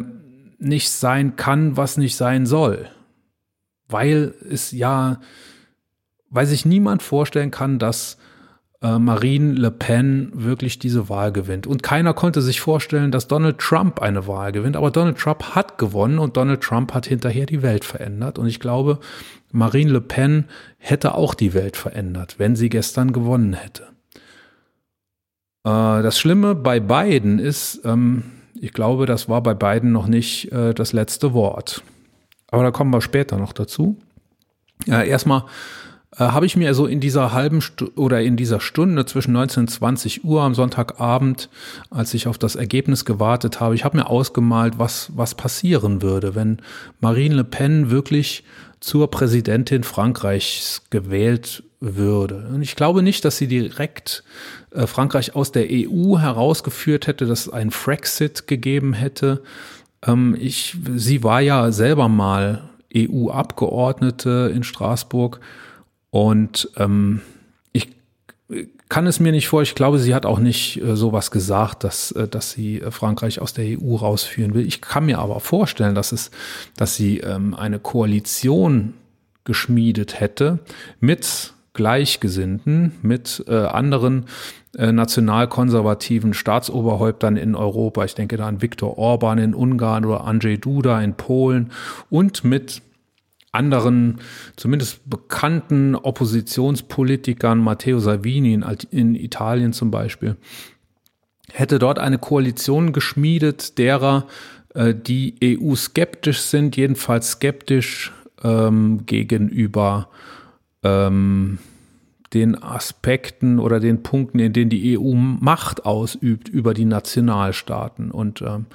[0.58, 2.88] nicht sein kann, was nicht sein soll,
[3.88, 5.20] weil es ja,
[6.30, 8.18] weil sich niemand vorstellen kann, dass
[8.82, 11.66] äh, Marine Le Pen wirklich diese Wahl gewinnt.
[11.66, 14.76] Und keiner konnte sich vorstellen, dass Donald Trump eine Wahl gewinnt.
[14.76, 18.38] Aber Donald Trump hat gewonnen und Donald Trump hat hinterher die Welt verändert.
[18.38, 19.00] Und ich glaube,
[19.50, 20.44] Marine Le Pen
[20.76, 23.84] hätte auch die Welt verändert, wenn sie gestern gewonnen hätte.
[25.64, 28.24] Äh, das Schlimme bei beiden ist, ähm,
[28.60, 31.82] ich glaube, das war bei beiden noch nicht äh, das letzte Wort.
[32.50, 33.96] Aber da kommen wir später noch dazu.
[34.86, 35.44] Ja, erstmal
[36.16, 39.62] äh, habe ich mir so in dieser halben Stu oder in dieser Stunde zwischen 19
[39.62, 41.48] und 20 Uhr am Sonntagabend,
[41.90, 46.34] als ich auf das Ergebnis gewartet habe, ich habe mir ausgemalt, was, was passieren würde,
[46.34, 46.58] wenn
[47.00, 48.44] Marine Le Pen wirklich
[48.80, 52.48] zur Präsidentin Frankreichs gewählt würde.
[52.52, 54.24] Und ich glaube nicht, dass sie direkt
[54.70, 59.42] äh, Frankreich aus der EU herausgeführt hätte, dass es einen Frexit gegeben hätte.
[60.06, 62.62] Ähm, ich, sie war ja selber mal
[62.94, 65.40] EU-Abgeordnete in Straßburg
[66.10, 67.20] und ähm,
[67.72, 67.88] ich
[68.88, 72.12] kann es mir nicht vor, ich glaube, sie hat auch nicht äh, sowas gesagt, dass,
[72.12, 74.66] äh, dass sie äh, Frankreich aus der EU rausführen will.
[74.66, 76.30] Ich kann mir aber vorstellen, dass es,
[76.76, 78.94] dass sie ähm, eine Koalition
[79.44, 80.58] geschmiedet hätte
[81.00, 84.24] mit Gleichgesinnten, mit äh, anderen
[84.76, 88.04] äh, nationalkonservativen Staatsoberhäuptern in Europa.
[88.04, 91.70] Ich denke da an Viktor Orban in Ungarn oder Andrzej Duda in Polen
[92.10, 92.82] und mit
[93.52, 94.18] anderen,
[94.56, 100.36] zumindest bekannten Oppositionspolitikern, Matteo Salvini in, in Italien zum Beispiel,
[101.52, 104.26] hätte dort eine Koalition geschmiedet, derer,
[104.74, 108.12] äh, die EU skeptisch sind, jedenfalls skeptisch
[108.42, 110.08] ähm, gegenüber
[110.82, 111.58] ähm,
[112.34, 118.10] den Aspekten oder den Punkten, in denen die EU Macht ausübt über die Nationalstaaten.
[118.10, 118.66] Und ähm,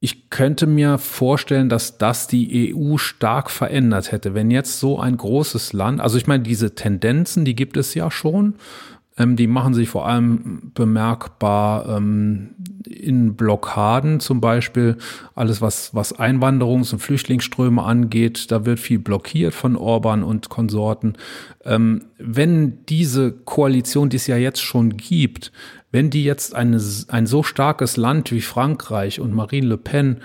[0.00, 5.16] ich könnte mir vorstellen, dass das die EU stark verändert hätte, wenn jetzt so ein
[5.16, 8.54] großes Land, also ich meine, diese Tendenzen, die gibt es ja schon,
[9.22, 12.54] ähm, die machen sich vor allem bemerkbar ähm,
[12.84, 14.96] in Blockaden, zum Beispiel
[15.34, 18.50] alles, was, was Einwanderungs- und Flüchtlingsströme angeht.
[18.50, 21.14] Da wird viel blockiert von Orban und Konsorten.
[21.64, 25.52] Ähm, wenn diese Koalition, die es ja jetzt schon gibt,
[25.90, 30.18] wenn die jetzt eine, ein so starkes Land wie Frankreich und Marine Le Pen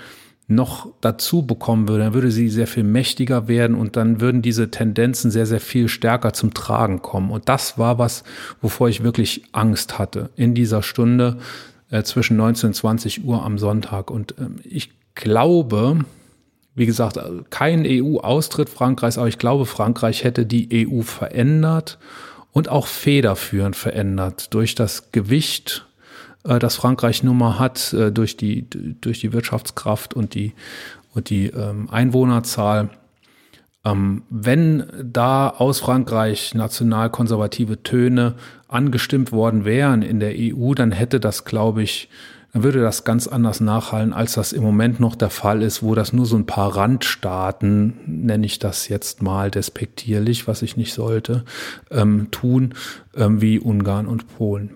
[0.48, 4.72] noch dazu bekommen würde, dann würde sie sehr viel mächtiger werden und dann würden diese
[4.72, 7.32] Tendenzen sehr, sehr viel stärker zum Tragen kommen.
[7.32, 8.24] Und das war was,
[8.62, 11.38] wovor ich wirklich Angst hatte in dieser Stunde
[11.90, 14.10] äh, zwischen 19 und 20 Uhr am Sonntag.
[14.10, 16.00] Und ähm, ich glaube,
[16.76, 21.98] wie gesagt, kein EU-Austritt Frankreichs, aber ich glaube, Frankreich hätte die EU verändert
[22.54, 25.86] und auch federführend verändert durch das Gewicht
[26.48, 30.54] äh, das Frankreich Nummer hat äh, durch die durch die Wirtschaftskraft und die
[31.14, 32.90] und die ähm, Einwohnerzahl.
[33.86, 38.36] Ähm, wenn da aus Frankreich nationalkonservative Töne
[38.68, 42.10] angestimmt worden wären in der EU, dann hätte das, glaube ich,
[42.54, 45.96] dann würde das ganz anders nachhallen, als das im Moment noch der Fall ist, wo
[45.96, 50.94] das nur so ein paar Randstaaten, nenne ich das jetzt mal despektierlich, was ich nicht
[50.94, 51.44] sollte,
[51.92, 52.74] ähm, tun,
[53.16, 54.72] ähm, wie Ungarn und Polen.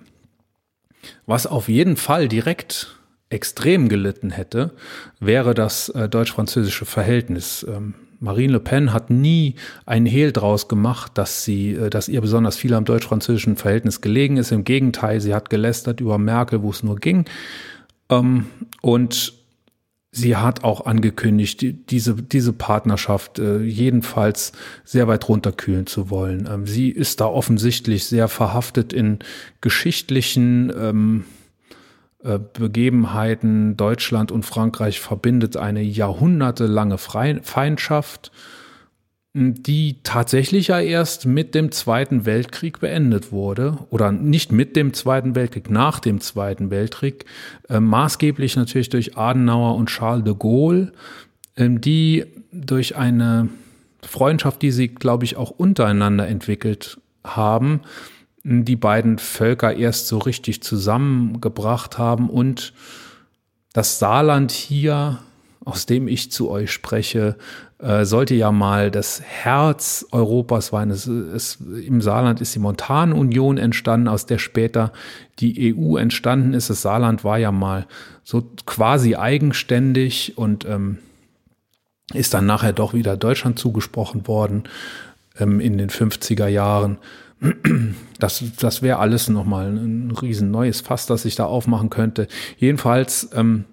[1.26, 2.98] Was auf jeden Fall direkt
[3.30, 4.72] extrem gelitten hätte,
[5.20, 7.66] wäre das äh, deutsch-französische Verhältnis.
[7.68, 12.22] Ähm, Marine Le Pen hat nie einen Hehl draus gemacht, dass sie, äh, dass ihr
[12.22, 14.52] besonders viel am deutsch-französischen Verhältnis gelegen ist.
[14.52, 17.26] Im Gegenteil, sie hat gelästert über Merkel, wo es nur ging.
[18.10, 18.48] Ähm,
[18.82, 19.34] und
[20.12, 24.52] sie hat auch angekündigt, diese, diese Partnerschaft äh, jedenfalls
[24.84, 26.48] sehr weit runterkühlen zu wollen.
[26.52, 29.20] Ähm, sie ist da offensichtlich sehr verhaftet in
[29.62, 31.26] geschichtlichen ähm,
[32.24, 33.78] äh, Begebenheiten.
[33.78, 38.32] Deutschland und Frankreich verbindet eine jahrhundertelange Feindschaft
[39.34, 45.36] die tatsächlich ja erst mit dem Zweiten Weltkrieg beendet wurde oder nicht mit dem Zweiten
[45.36, 47.26] Weltkrieg, nach dem Zweiten Weltkrieg,
[47.70, 50.92] äh, maßgeblich natürlich durch Adenauer und Charles de Gaulle,
[51.56, 53.48] äh, die durch eine
[54.02, 57.82] Freundschaft, die sie, glaube ich, auch untereinander entwickelt haben,
[58.44, 62.74] die beiden Völker erst so richtig zusammengebracht haben und
[63.72, 65.20] das Saarland hier,
[65.64, 67.36] aus dem ich zu euch spreche,
[67.78, 70.90] äh, sollte ja mal das Herz Europas sein.
[70.90, 74.92] Es, es, Im Saarland ist die Montanunion entstanden, aus der später
[75.40, 76.70] die EU entstanden ist.
[76.70, 77.86] Das Saarland war ja mal
[78.24, 80.98] so quasi eigenständig und ähm,
[82.14, 84.64] ist dann nachher doch wieder Deutschland zugesprochen worden
[85.40, 86.98] ähm, in den 50er Jahren.
[88.20, 92.28] Das, das wäre alles nochmal ein riesen neues Fass, das ich da aufmachen könnte.
[92.58, 93.66] Jedenfalls, ähm,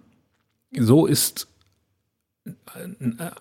[0.73, 1.49] so ist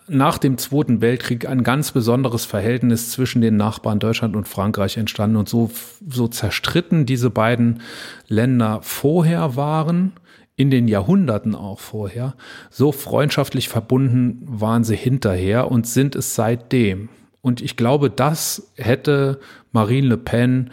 [0.08, 5.36] nach dem Zweiten Weltkrieg ein ganz besonderes Verhältnis zwischen den Nachbarn Deutschland und Frankreich entstanden
[5.36, 5.72] und so,
[6.08, 7.82] so zerstritten diese beiden
[8.28, 10.14] Länder vorher waren,
[10.56, 12.36] in den Jahrhunderten auch vorher,
[12.72, 17.10] so freundschaftlich verbunden waren sie hinterher und sind es seitdem.
[17.42, 19.40] Und ich glaube, das hätte
[19.72, 20.72] Marine Le Pen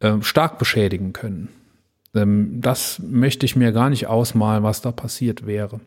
[0.00, 1.48] äh, stark beschädigen können.
[2.14, 5.80] Ähm, das möchte ich mir gar nicht ausmalen, was da passiert wäre.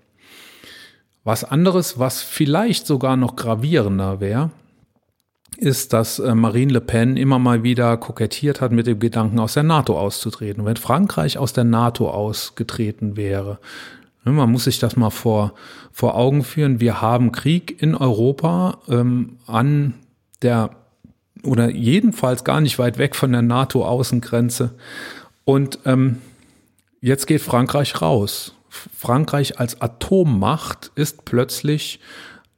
[1.25, 4.51] Was anderes, was vielleicht sogar noch gravierender wäre,
[5.57, 9.55] ist, dass äh, Marine Le Pen immer mal wieder kokettiert hat mit dem Gedanken, aus
[9.55, 10.65] der NATO auszutreten.
[10.65, 13.57] Wenn Frankreich aus der NATO ausgetreten wäre,
[14.23, 15.53] ne, man muss sich das mal vor,
[15.91, 19.95] vor Augen führen, wir haben Krieg in Europa ähm, an
[20.43, 20.69] der
[21.43, 24.75] oder jedenfalls gar nicht weit weg von der NATO-Außengrenze.
[25.43, 26.21] Und ähm,
[27.01, 28.54] jetzt geht Frankreich raus.
[28.95, 31.99] Frankreich als Atommacht ist plötzlich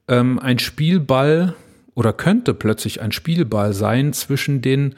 [0.08, 1.56] ähm, ein Spielball
[1.94, 4.96] oder könnte plötzlich ein Spielball sein zwischen den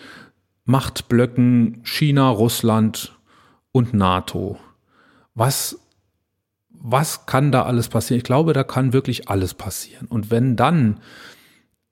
[0.66, 3.18] Machtblöcken China, Russland
[3.72, 4.60] und NATO.
[5.34, 5.80] Was,
[6.70, 8.18] was kann da alles passieren?
[8.18, 10.08] Ich glaube, da kann wirklich alles passieren.
[10.08, 11.00] Und wenn dann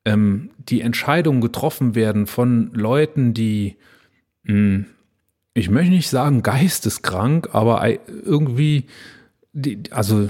[0.05, 3.77] ähm, die Entscheidungen getroffen werden von Leuten, die,
[4.43, 4.85] mh, hm,
[5.58, 8.86] ich möchte nicht sagen geisteskrank, aber irgendwie,
[9.54, 10.30] die, also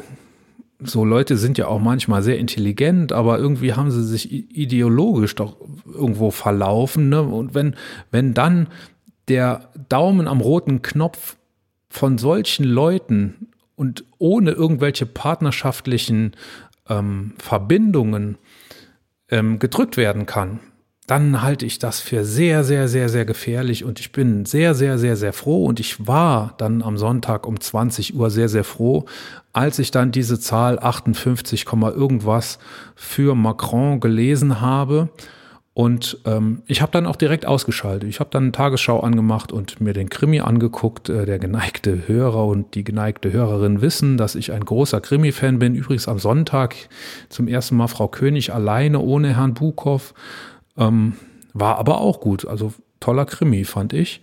[0.80, 5.58] so Leute sind ja auch manchmal sehr intelligent, aber irgendwie haben sie sich ideologisch doch
[5.86, 7.10] irgendwo verlaufen.
[7.10, 7.22] Ne?
[7.24, 7.76] Und wenn,
[8.10, 8.68] wenn dann
[9.28, 11.36] der Daumen am roten Knopf
[11.90, 16.38] von solchen Leuten und ohne irgendwelche partnerschaftlichen
[16.88, 18.38] ähm, Verbindungen
[19.30, 20.60] ähm, gedrückt werden kann,
[21.08, 24.98] dann halte ich das für sehr, sehr, sehr, sehr gefährlich und ich bin sehr, sehr,
[24.98, 29.06] sehr, sehr froh und ich war dann am Sonntag um 20 Uhr sehr, sehr froh,
[29.54, 31.65] als ich dann diese Zahl 58,
[31.96, 32.60] irgendwas
[32.96, 35.08] für Macron gelesen habe.
[35.74, 38.10] Und ähm, ich habe dann auch direkt ausgeschaltet.
[38.10, 41.08] Ich habe dann Tagesschau angemacht und mir den Krimi angeguckt.
[41.08, 45.76] Äh, der geneigte Hörer und die geneigte Hörerin wissen, dass ich ein großer Krimi-Fan bin.
[45.76, 46.76] Übrigens am Sonntag
[47.30, 50.15] zum ersten Mal Frau König alleine ohne Herrn Bukow.
[50.78, 51.13] Ähm,
[51.54, 52.48] war aber auch gut.
[52.48, 54.22] Also toller Krimi, fand ich.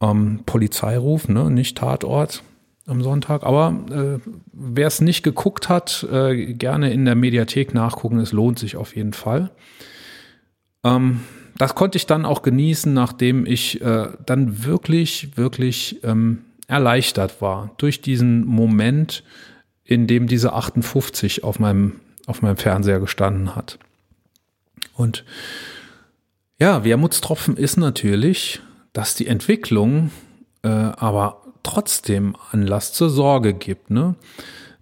[0.00, 1.50] Ähm, Polizeiruf, ne?
[1.50, 2.42] nicht Tatort
[2.86, 3.42] am Sonntag.
[3.44, 8.18] Aber äh, wer es nicht geguckt hat, äh, gerne in der Mediathek nachgucken.
[8.18, 9.50] Es lohnt sich auf jeden Fall.
[10.84, 11.20] Ähm,
[11.58, 17.72] das konnte ich dann auch genießen, nachdem ich äh, dann wirklich, wirklich ähm, erleichtert war
[17.78, 19.24] durch diesen Moment,
[19.84, 23.78] in dem diese 58 auf meinem, auf meinem Fernseher gestanden hat.
[24.98, 25.24] Und
[26.60, 28.60] ja, Wermutstropfen ist natürlich,
[28.92, 30.10] dass die Entwicklung
[30.62, 33.90] äh, aber trotzdem Anlass zur Sorge gibt.
[33.90, 34.16] Ne?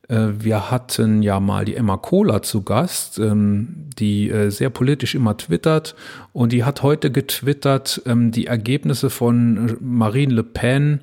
[0.08, 5.14] Äh, wir hatten ja mal die Emma Kohler zu Gast, ähm, die äh, sehr politisch
[5.14, 5.94] immer twittert
[6.32, 11.00] und die hat heute getwittert, ähm, die Ergebnisse von Marine Le Pen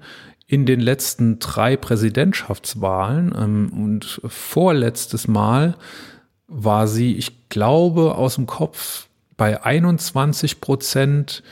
[0.48, 5.76] in den letzten drei Präsidentschaftswahlen ähm, und vorletztes Mal
[6.48, 11.44] war sie, ich glaube, aus dem Kopf bei 21 Prozent.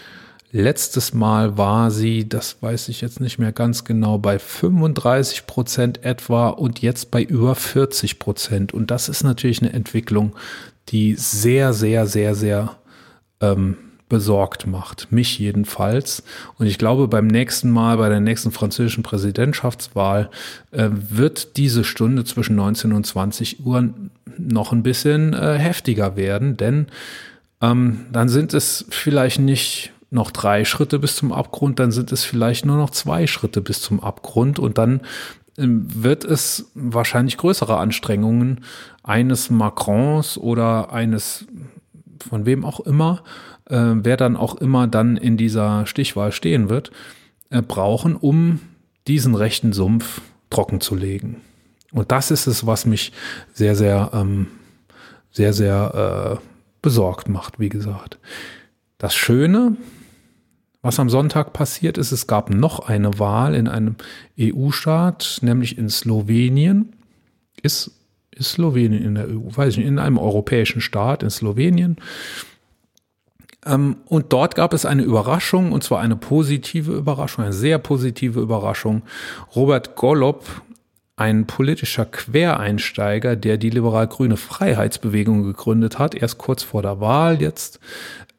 [0.51, 6.03] Letztes Mal war sie, das weiß ich jetzt nicht mehr ganz genau, bei 35 Prozent
[6.03, 8.73] etwa und jetzt bei über 40 Prozent.
[8.73, 10.35] Und das ist natürlich eine Entwicklung,
[10.89, 12.75] die sehr, sehr, sehr, sehr
[13.39, 13.77] ähm,
[14.11, 15.09] besorgt macht.
[15.09, 16.21] Mich jedenfalls.
[16.57, 20.29] Und ich glaube, beim nächsten Mal, bei der nächsten französischen Präsidentschaftswahl,
[20.71, 23.89] äh, wird diese Stunde zwischen 19 und 20 Uhr
[24.37, 26.87] noch ein bisschen äh, heftiger werden, denn
[27.61, 32.25] ähm, dann sind es vielleicht nicht noch drei Schritte bis zum Abgrund, dann sind es
[32.25, 35.01] vielleicht nur noch zwei Schritte bis zum Abgrund und dann
[35.57, 38.65] ähm, wird es wahrscheinlich größere Anstrengungen
[39.03, 41.45] eines Macrons oder eines
[42.29, 43.23] von wem auch immer
[43.69, 46.91] äh, wer dann auch immer dann in dieser Stichwahl stehen wird,
[47.49, 48.59] äh, brauchen, um
[49.07, 51.41] diesen rechten Sumpf trocken zu legen.
[51.91, 53.11] Und das ist es, was mich
[53.53, 54.47] sehr, sehr, ähm,
[55.31, 56.45] sehr, sehr äh,
[56.81, 58.17] besorgt macht, wie gesagt.
[58.97, 59.75] Das Schöne,
[60.81, 63.95] was am Sonntag passiert ist, es gab noch eine Wahl in einem
[64.39, 66.93] EU-Staat, nämlich in Slowenien.
[67.61, 67.91] Ist,
[68.31, 71.97] ist Slowenien in der EU, weiß ich nicht, in einem europäischen Staat in Slowenien.
[73.65, 78.39] Ähm, und dort gab es eine Überraschung, und zwar eine positive Überraschung, eine sehr positive
[78.39, 79.03] Überraschung.
[79.55, 80.45] Robert Golob,
[81.15, 87.79] ein politischer Quereinsteiger, der die liberal-grüne Freiheitsbewegung gegründet hat, erst kurz vor der Wahl jetzt,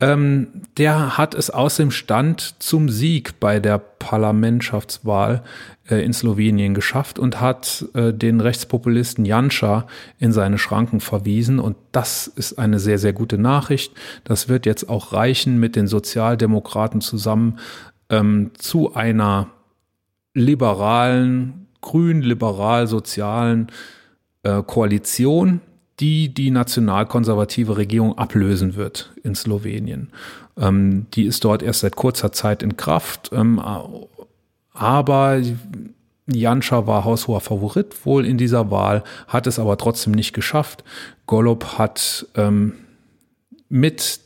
[0.00, 5.44] ähm, der hat es aus dem Stand zum Sieg bei der Parlamentschaftswahl
[5.88, 9.86] äh, in Slowenien geschafft und hat äh, den Rechtspopulisten Janša
[10.18, 11.60] in seine Schranken verwiesen.
[11.60, 13.92] Und das ist eine sehr, sehr gute Nachricht.
[14.24, 17.60] Das wird jetzt auch reichen mit den Sozialdemokraten zusammen
[18.10, 19.50] ähm, zu einer
[20.34, 23.70] liberalen, grün-liberal-sozialen
[24.42, 25.60] äh, Koalition,
[26.00, 30.10] die die nationalkonservative Regierung ablösen wird in Slowenien.
[30.56, 33.60] Ähm, die ist dort erst seit kurzer Zeit in Kraft, ähm,
[34.72, 35.40] aber
[36.26, 40.84] Janscha war haushoher Favorit wohl in dieser Wahl, hat es aber trotzdem nicht geschafft.
[41.26, 42.74] Golob hat ähm,
[43.68, 44.20] mit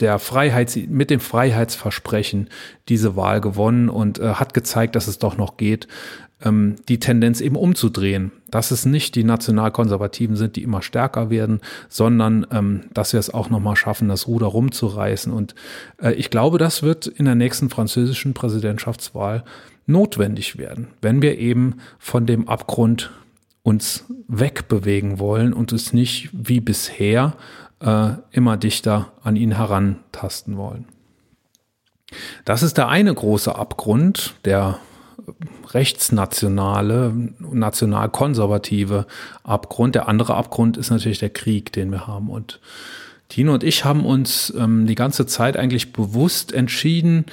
[0.00, 2.50] der Freiheits, mit dem Freiheitsversprechen
[2.88, 5.86] diese Wahl gewonnen und äh, hat gezeigt, dass es doch noch geht,
[6.44, 8.32] ähm, die Tendenz eben umzudrehen.
[8.50, 13.32] Dass es nicht die Nationalkonservativen sind, die immer stärker werden, sondern ähm, dass wir es
[13.32, 15.32] auch nochmal schaffen, das Ruder rumzureißen.
[15.32, 15.54] Und
[16.02, 19.44] äh, ich glaube, das wird in der nächsten französischen Präsidentschaftswahl
[19.86, 23.10] notwendig werden, wenn wir eben von dem Abgrund
[23.62, 27.34] uns wegbewegen wollen und es nicht wie bisher
[27.80, 30.86] äh, immer dichter an ihn herantasten wollen.
[32.44, 34.78] Das ist der eine große Abgrund, der
[35.70, 39.06] rechtsnationale, nationalkonservative
[39.42, 39.94] Abgrund.
[39.94, 42.30] Der andere Abgrund ist natürlich der Krieg, den wir haben.
[42.30, 42.60] Und
[43.28, 47.26] Tino und ich haben uns ähm, die ganze Zeit eigentlich bewusst entschieden,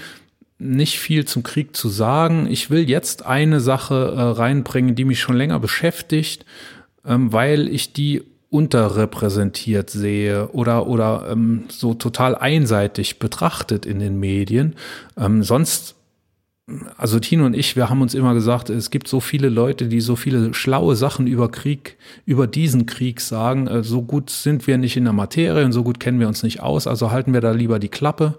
[0.58, 2.48] nicht viel zum Krieg zu sagen.
[2.50, 6.46] Ich will jetzt eine Sache äh, reinbringen, die mich schon länger beschäftigt,
[7.06, 14.20] ähm, weil ich die unterrepräsentiert sehe oder, oder ähm, so total einseitig betrachtet in den
[14.20, 14.76] Medien.
[15.18, 15.96] Ähm, sonst
[16.98, 20.02] also Tino und ich, wir haben uns immer gesagt, es gibt so viele Leute, die
[20.02, 23.68] so viele schlaue Sachen über Krieg, über diesen Krieg sagen.
[23.68, 26.44] Äh, so gut sind wir nicht in der Materie und so gut kennen wir uns
[26.44, 26.88] nicht aus.
[26.88, 28.36] Also halten wir da lieber die Klappe.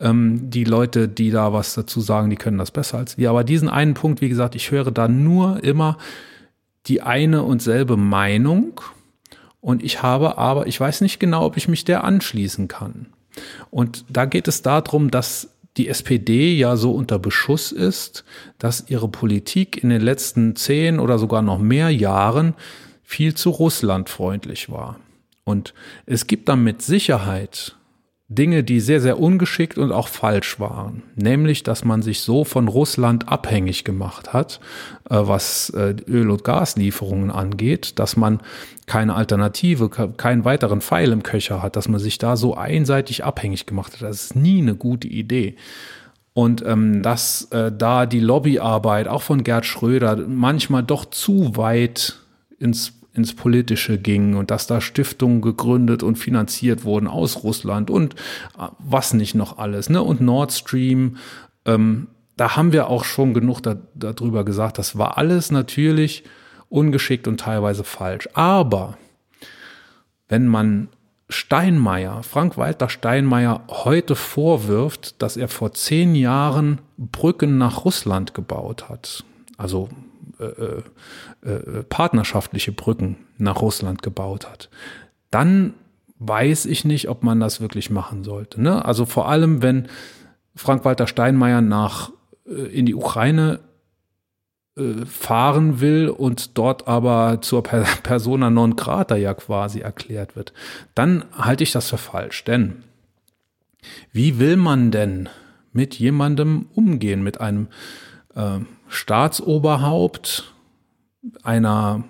[0.00, 3.30] Ähm, die Leute, die da was dazu sagen, die können das besser als wir.
[3.30, 5.96] Aber diesen einen Punkt, wie gesagt, ich höre da nur immer
[6.86, 8.80] die eine und selbe Meinung.
[9.60, 13.06] Und ich habe aber, ich weiß nicht genau, ob ich mich der anschließen kann.
[13.70, 18.24] Und da geht es darum, dass die SPD ja so unter Beschuss ist,
[18.58, 22.54] dass ihre Politik in den letzten zehn oder sogar noch mehr Jahren
[23.02, 24.98] viel zu russlandfreundlich war.
[25.44, 25.74] Und
[26.06, 27.76] es gibt dann mit Sicherheit
[28.32, 31.02] Dinge, die sehr, sehr ungeschickt und auch falsch waren.
[31.16, 34.60] Nämlich, dass man sich so von Russland abhängig gemacht hat,
[35.10, 38.40] äh, was äh, Öl- und Gaslieferungen angeht, dass man
[38.86, 43.66] keine Alternative, keinen weiteren Pfeil im Köcher hat, dass man sich da so einseitig abhängig
[43.66, 44.02] gemacht hat.
[44.02, 45.56] Das ist nie eine gute Idee.
[46.32, 52.20] Und ähm, dass äh, da die Lobbyarbeit auch von Gerd Schröder manchmal doch zu weit
[52.60, 58.14] ins ins Politische ging und dass da Stiftungen gegründet und finanziert wurden aus Russland und
[58.58, 60.02] äh, was nicht noch alles, ne?
[60.02, 61.16] Und Nord Stream,
[61.64, 64.78] ähm, da haben wir auch schon genug da, darüber gesagt.
[64.78, 66.24] Das war alles natürlich
[66.68, 68.28] ungeschickt und teilweise falsch.
[68.34, 68.96] Aber
[70.28, 70.88] wenn man
[71.28, 79.24] Steinmeier, Frank-Walter Steinmeier heute vorwirft, dass er vor zehn Jahren Brücken nach Russland gebaut hat,
[79.56, 79.88] also
[80.38, 80.82] äh,
[81.42, 84.70] äh, partnerschaftliche Brücken nach Russland gebaut hat,
[85.30, 85.74] dann
[86.18, 88.60] weiß ich nicht, ob man das wirklich machen sollte.
[88.60, 88.84] Ne?
[88.84, 89.88] Also vor allem, wenn
[90.54, 92.12] Frank-Walter Steinmeier nach
[92.46, 93.60] äh, in die Ukraine
[94.76, 100.52] äh, fahren will und dort aber zur per Persona non grata ja quasi erklärt wird,
[100.94, 102.44] dann halte ich das für falsch.
[102.44, 102.84] Denn
[104.12, 105.28] wie will man denn
[105.72, 107.68] mit jemandem umgehen, mit einem
[108.34, 110.52] äh, Staatsoberhaupt
[111.42, 112.04] einer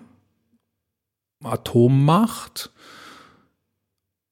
[1.43, 2.71] Atommacht.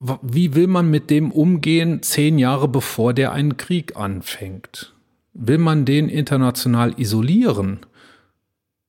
[0.01, 4.95] Wie will man mit dem umgehen, zehn Jahre bevor der einen Krieg anfängt?
[5.33, 7.81] Will man den international isolieren?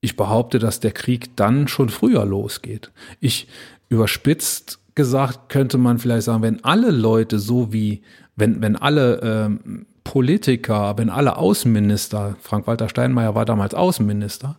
[0.00, 2.90] Ich behaupte, dass der Krieg dann schon früher losgeht.
[3.20, 3.48] Ich
[3.88, 8.02] überspitzt gesagt könnte man vielleicht sagen, wenn alle Leute so wie,
[8.36, 14.58] wenn, wenn alle ähm, Politiker, wenn alle Außenminister, Frank-Walter Steinmeier war damals Außenminister,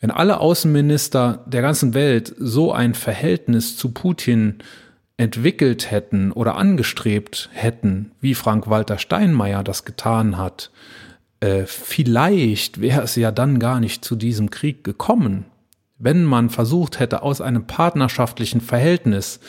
[0.00, 4.58] wenn alle Außenminister der ganzen Welt so ein Verhältnis zu Putin
[5.16, 10.70] entwickelt hätten oder angestrebt hätten, wie Frank-Walter Steinmeier das getan hat,
[11.40, 15.44] äh, vielleicht wäre es ja dann gar nicht zu diesem Krieg gekommen,
[15.98, 19.40] wenn man versucht hätte, aus einem partnerschaftlichen Verhältnis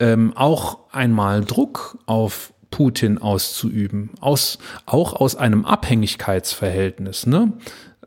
[0.00, 7.52] ähm, auch einmal Druck auf Putin auszuüben, aus, auch aus einem Abhängigkeitsverhältnis, ne?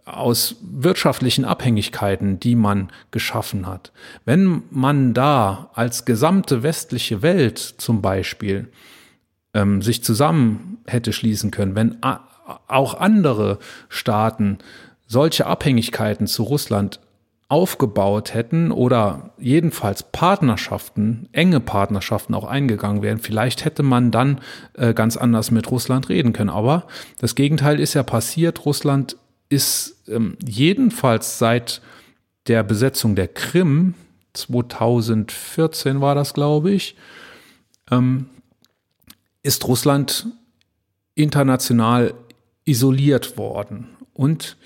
[0.06, 3.91] Aus wirtschaftlichen Abhängigkeiten, die man geschaffen hat.
[4.26, 8.70] Wenn man da als gesamte westliche Welt zum Beispiel
[9.54, 11.97] ähm, sich zusammen hätte schließen können, wenn
[12.68, 14.58] auch andere Staaten
[15.08, 17.00] solche Abhängigkeiten zu Russland
[17.50, 24.39] aufgebaut hätten oder jedenfalls Partnerschaften, enge Partnerschaften auch eingegangen wären, vielleicht hätte man dann
[24.74, 26.52] äh, ganz anders mit Russland reden können.
[26.52, 26.86] Aber
[27.20, 28.66] das Gegenteil ist ja passiert.
[28.66, 29.18] Russland
[29.50, 31.82] ist ähm, jedenfalls seit
[32.47, 33.95] der Besetzung der Krim,
[34.34, 36.95] 2014 war das, glaube ich,
[37.91, 38.28] ähm,
[39.43, 40.28] ist Russland
[41.16, 42.14] international
[42.66, 43.88] isoliert worden.
[44.14, 44.58] Und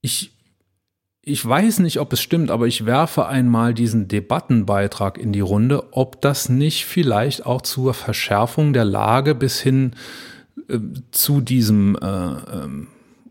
[0.00, 0.32] ich
[1.28, 5.92] ich weiß nicht, ob es stimmt, aber ich werfe einmal diesen Debattenbeitrag in die Runde,
[5.92, 9.92] ob das nicht vielleicht auch zur Verschärfung der Lage bis hin
[10.68, 10.78] äh,
[11.10, 12.86] zu diesem äh, ähm,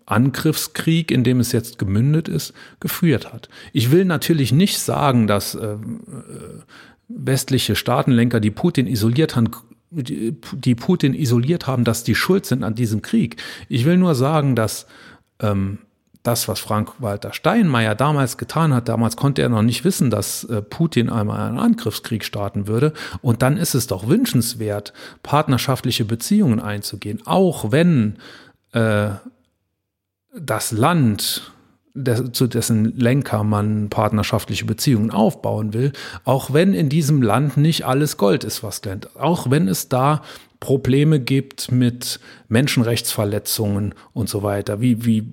[0.07, 3.49] Angriffskrieg, in dem es jetzt gemündet ist, geführt hat.
[3.73, 5.75] Ich will natürlich nicht sagen, dass äh,
[7.09, 9.51] westliche Staatenlenker, die Putin isoliert haben,
[9.91, 13.41] die Putin isoliert haben, dass die schuld sind an diesem Krieg.
[13.69, 14.87] Ich will nur sagen, dass
[15.39, 15.79] ähm,
[16.23, 20.61] das, was Frank-Walter Steinmeier damals getan hat, damals konnte er noch nicht wissen, dass äh,
[20.61, 22.91] Putin einmal einen Angriffskrieg starten würde.
[23.21, 24.91] Und dann ist es doch wünschenswert,
[25.23, 28.17] partnerschaftliche Beziehungen einzugehen, auch wenn
[28.73, 29.11] äh,
[30.39, 31.51] das Land
[32.31, 35.93] zu dessen Lenker man partnerschaftliche Beziehungen aufbauen will,
[36.25, 40.21] auch wenn in diesem Land nicht alles Gold ist, was glänzt, auch wenn es da
[40.59, 42.19] Probleme gibt mit
[42.49, 44.81] Menschenrechtsverletzungen und so weiter.
[44.81, 45.27] Wie, wie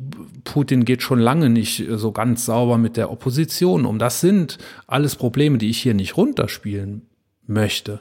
[0.44, 3.98] Putin geht schon lange nicht so ganz sauber mit der Opposition um.
[3.98, 7.02] Das sind alles Probleme, die ich hier nicht runterspielen
[7.46, 8.00] möchte.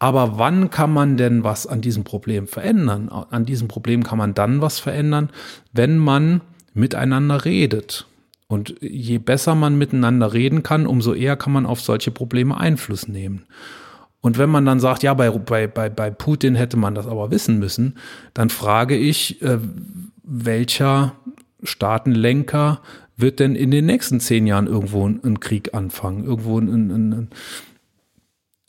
[0.00, 3.10] Aber wann kann man denn was an diesem Problem verändern?
[3.10, 5.28] An diesem Problem kann man dann was verändern,
[5.72, 6.40] wenn man
[6.72, 8.06] miteinander redet.
[8.48, 13.08] Und je besser man miteinander reden kann, umso eher kann man auf solche Probleme Einfluss
[13.08, 13.44] nehmen.
[14.22, 17.58] Und wenn man dann sagt, ja, bei, bei, bei, Putin hätte man das aber wissen
[17.58, 17.96] müssen,
[18.34, 19.58] dann frage ich, äh,
[20.22, 21.12] welcher
[21.62, 22.80] Staatenlenker
[23.16, 27.28] wird denn in den nächsten zehn Jahren irgendwo einen Krieg anfangen, irgendwo einen, einen,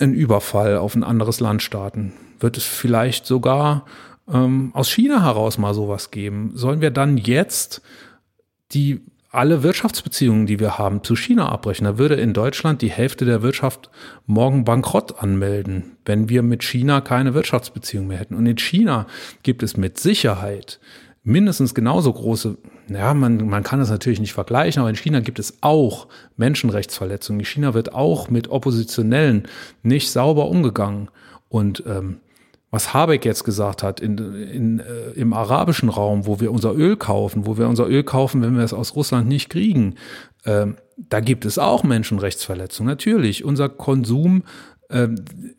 [0.01, 2.13] einen Überfall auf ein anderes Land starten?
[2.39, 3.85] Wird es vielleicht sogar
[4.31, 6.51] ähm, aus China heraus mal sowas geben?
[6.55, 7.81] Sollen wir dann jetzt
[8.73, 11.85] die alle Wirtschaftsbeziehungen, die wir haben, zu China abbrechen.
[11.85, 13.89] Da würde in Deutschland die Hälfte der Wirtschaft
[14.25, 18.35] morgen Bankrott anmelden, wenn wir mit China keine Wirtschaftsbeziehungen mehr hätten.
[18.35, 19.07] Und in China
[19.43, 20.81] gibt es mit Sicherheit
[21.23, 22.57] mindestens genauso große,
[22.93, 27.39] ja, man, man kann das natürlich nicht vergleichen, aber in China gibt es auch Menschenrechtsverletzungen.
[27.39, 29.47] In China wird auch mit Oppositionellen
[29.83, 31.09] nicht sauber umgegangen.
[31.49, 32.17] Und ähm,
[32.71, 36.95] was Habeck jetzt gesagt hat, in, in, äh, im arabischen Raum, wo wir unser Öl
[36.95, 39.95] kaufen, wo wir unser Öl kaufen, wenn wir es aus Russland nicht kriegen,
[40.45, 40.67] äh,
[40.97, 42.89] da gibt es auch Menschenrechtsverletzungen.
[42.89, 44.43] Natürlich, unser Konsum,
[44.87, 45.09] äh,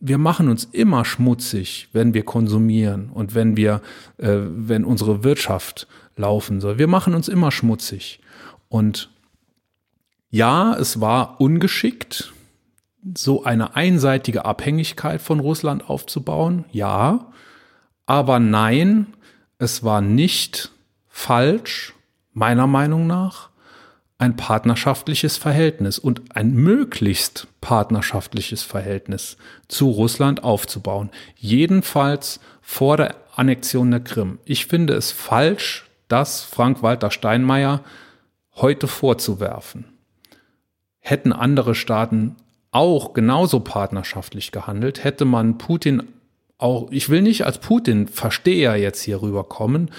[0.00, 3.82] wir machen uns immer schmutzig, wenn wir konsumieren und wenn wir,
[4.18, 6.78] äh, wenn unsere Wirtschaft laufen soll.
[6.78, 8.20] Wir machen uns immer schmutzig.
[8.68, 9.10] Und
[10.30, 12.32] ja, es war ungeschickt,
[13.14, 16.64] so eine einseitige Abhängigkeit von Russland aufzubauen?
[16.72, 17.32] Ja.
[18.06, 19.08] Aber nein,
[19.58, 20.70] es war nicht
[21.08, 21.94] falsch,
[22.32, 23.50] meiner Meinung nach,
[24.18, 29.36] ein partnerschaftliches Verhältnis und ein möglichst partnerschaftliches Verhältnis
[29.66, 31.10] zu Russland aufzubauen.
[31.36, 34.38] Jedenfalls vor der Annexion der Krim.
[34.44, 37.80] Ich finde es falsch, das Frank-Walter Steinmeier
[38.54, 39.86] heute vorzuwerfen.
[41.00, 42.36] Hätten andere Staaten
[42.70, 46.02] auch genauso partnerschaftlich gehandelt, hätte man Putin
[46.58, 49.90] auch, ich will nicht als Putin-Versteher jetzt hier rüberkommen,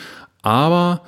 [0.42, 1.02] aber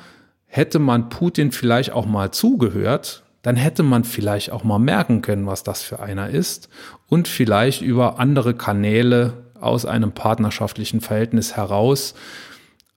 [0.48, 5.46] hätte man Putin vielleicht auch mal zugehört, dann hätte man vielleicht auch mal merken können,
[5.46, 6.68] was das für einer ist
[7.08, 12.16] und vielleicht über andere Kanäle aus einem partnerschaftlichen Verhältnis heraus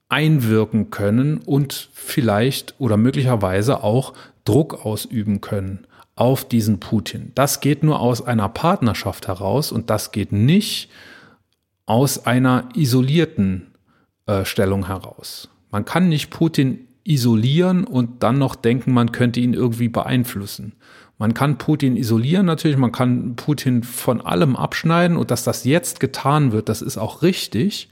[0.09, 5.85] einwirken können und vielleicht oder möglicherweise auch Druck ausüben können
[6.15, 7.31] auf diesen Putin.
[7.35, 10.89] Das geht nur aus einer Partnerschaft heraus und das geht nicht
[11.85, 13.67] aus einer isolierten
[14.25, 15.49] äh, Stellung heraus.
[15.71, 20.73] Man kann nicht Putin isolieren und dann noch denken, man könnte ihn irgendwie beeinflussen.
[21.17, 25.99] Man kann Putin isolieren natürlich, man kann Putin von allem abschneiden und dass das jetzt
[25.99, 27.89] getan wird, das ist auch richtig,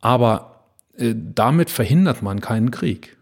[0.00, 0.53] aber
[0.96, 3.16] damit verhindert man keinen Krieg.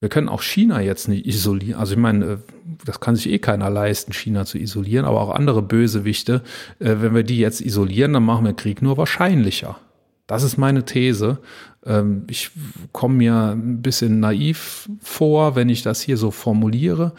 [0.00, 1.78] Wir können auch China jetzt nicht isolieren.
[1.78, 2.38] Also ich meine, äh,
[2.84, 6.42] das kann sich eh keiner leisten, China zu isolieren, aber auch andere Bösewichte.
[6.78, 9.76] Äh, wenn wir die jetzt isolieren, dann machen wir Krieg nur wahrscheinlicher.
[10.26, 11.38] Das ist meine These.
[11.84, 12.50] Ähm, ich
[12.92, 17.12] komme mir ein bisschen naiv vor, wenn ich das hier so formuliere.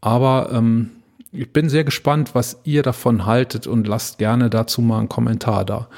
[0.00, 0.90] Aber ähm,
[1.32, 5.64] ich bin sehr gespannt, was ihr davon haltet und lasst gerne dazu mal einen Kommentar
[5.64, 5.88] da.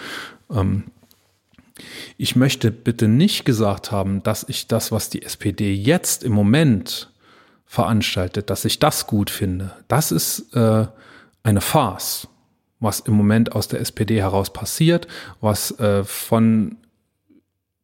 [2.16, 7.10] Ich möchte bitte nicht gesagt haben, dass ich das, was die SPD jetzt im Moment
[7.66, 9.72] veranstaltet, dass ich das gut finde.
[9.88, 10.86] Das ist äh,
[11.42, 12.28] eine Farce,
[12.80, 15.06] was im Moment aus der SPD heraus passiert,
[15.40, 16.76] was äh, von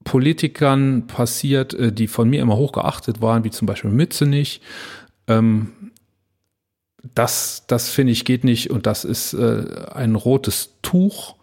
[0.05, 4.61] Politikern passiert, äh, die von mir immer hochgeachtet waren, wie zum Beispiel Mützenich.
[5.26, 5.72] Ähm,
[7.14, 11.36] das, das finde ich geht nicht und das ist äh, ein rotes Tuch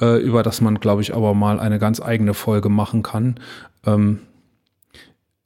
[0.00, 3.36] äh, über das man, glaube ich, aber mal eine ganz eigene Folge machen kann.
[3.84, 4.20] Ähm,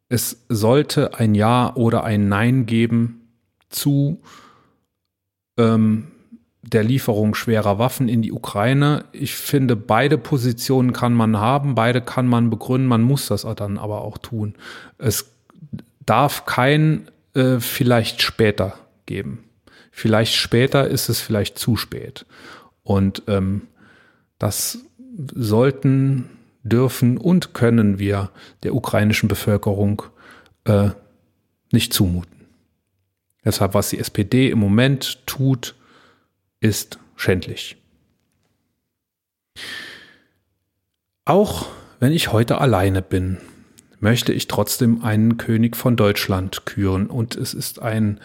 [0.08, 3.28] es sollte ein Ja oder ein Nein geben
[3.70, 4.20] zu
[5.56, 6.08] ähm,
[6.62, 9.04] der Lieferung schwerer Waffen in die Ukraine.
[9.12, 13.78] Ich finde, beide Positionen kann man haben, beide kann man begründen, man muss das dann
[13.78, 14.54] aber auch tun.
[14.98, 15.32] Es
[16.06, 18.74] darf kein äh, vielleicht später
[19.06, 19.44] geben.
[19.90, 22.26] Vielleicht später ist es vielleicht zu spät.
[22.82, 23.62] Und ähm,
[24.42, 24.78] das
[25.34, 26.28] sollten,
[26.64, 28.30] dürfen und können wir
[28.64, 30.02] der ukrainischen Bevölkerung
[30.64, 30.90] äh,
[31.70, 32.46] nicht zumuten.
[33.44, 35.76] Deshalb, was die SPD im Moment tut,
[36.60, 37.76] ist schändlich.
[41.24, 41.66] Auch
[42.00, 43.38] wenn ich heute alleine bin,
[44.00, 47.06] möchte ich trotzdem einen König von Deutschland küren.
[47.06, 48.18] Und es ist ein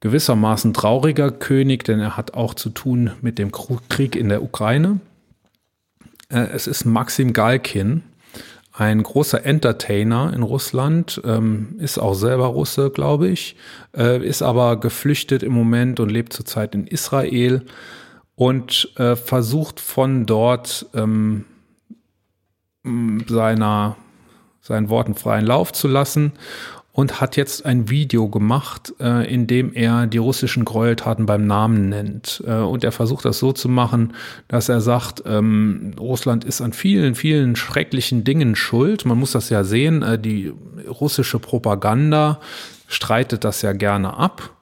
[0.00, 5.00] gewissermaßen trauriger König, denn er hat auch zu tun mit dem Krieg in der Ukraine.
[6.34, 8.02] Äh, es ist Maxim Galkin,
[8.72, 13.56] ein großer Entertainer in Russland, ähm, ist auch selber Russe, glaube ich,
[13.96, 17.62] äh, ist aber geflüchtet im Moment und lebt zurzeit in Israel
[18.34, 21.44] und äh, versucht von dort ähm,
[23.28, 23.96] seiner
[24.60, 26.32] seinen Worten freien Lauf zu lassen
[26.94, 31.88] und hat jetzt ein Video gemacht, äh, in dem er die russischen Gräueltaten beim Namen
[31.88, 32.40] nennt.
[32.46, 34.14] Äh, und er versucht das so zu machen,
[34.46, 39.06] dass er sagt, ähm, Russland ist an vielen, vielen schrecklichen Dingen schuld.
[39.06, 40.52] Man muss das ja sehen, äh, die
[40.88, 42.38] russische Propaganda
[42.86, 44.54] streitet das ja gerne ab.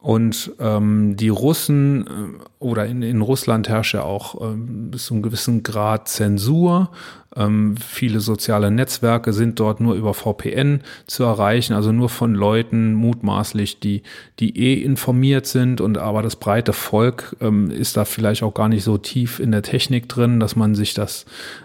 [0.00, 2.10] Und ähm, die Russen äh,
[2.58, 6.90] oder in, in Russland herrscht ja auch ähm, bis zu einem gewissen Grad Zensur.
[7.36, 12.94] Ähm, viele soziale Netzwerke sind dort nur über VPN zu erreichen, also nur von Leuten
[12.94, 14.02] mutmaßlich, die,
[14.40, 18.68] die eh informiert sind und aber das breite Volk ähm, ist da vielleicht auch gar
[18.68, 21.24] nicht so tief in der Technik drin, dass man sich das,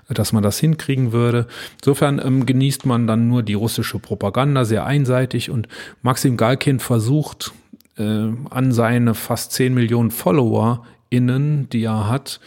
[0.10, 1.48] dass man das hinkriegen würde.
[1.80, 5.68] Insofern ähm, genießt man dann nur die russische Propaganda sehr einseitig und
[6.04, 7.54] Maxim Galkin versucht,
[7.98, 12.40] äh, an seine fast 10 Millionen Follower innen, die er hat,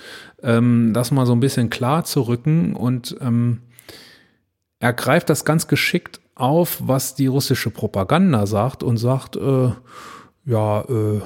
[0.43, 3.61] ähm, das mal so ein bisschen klar zu rücken und ähm,
[4.81, 9.71] er greift das ganz geschickt auf, was die russische Propaganda sagt und sagt, äh,
[10.45, 11.21] ja, äh,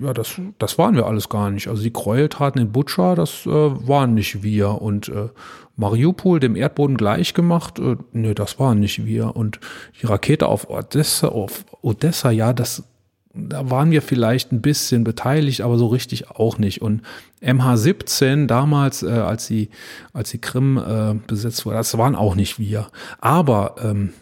[0.00, 1.68] ja, das, das waren wir alles gar nicht.
[1.68, 4.82] Also die Gräueltaten in Butscha, das äh, waren nicht wir.
[4.82, 5.28] Und äh,
[5.76, 9.34] Mariupol dem Erdboden gleichgemacht, äh, nee, das waren nicht wir.
[9.36, 9.60] Und
[10.00, 12.84] die Rakete auf Odessa, auf Odessa, ja, das,
[13.32, 16.82] da waren wir vielleicht ein bisschen beteiligt, aber so richtig auch nicht.
[16.82, 17.02] Und
[17.40, 19.70] MH17 damals, äh, als die,
[20.12, 22.88] als die Krim äh, besetzt wurde, das waren auch nicht wir.
[23.20, 24.12] Aber ähm,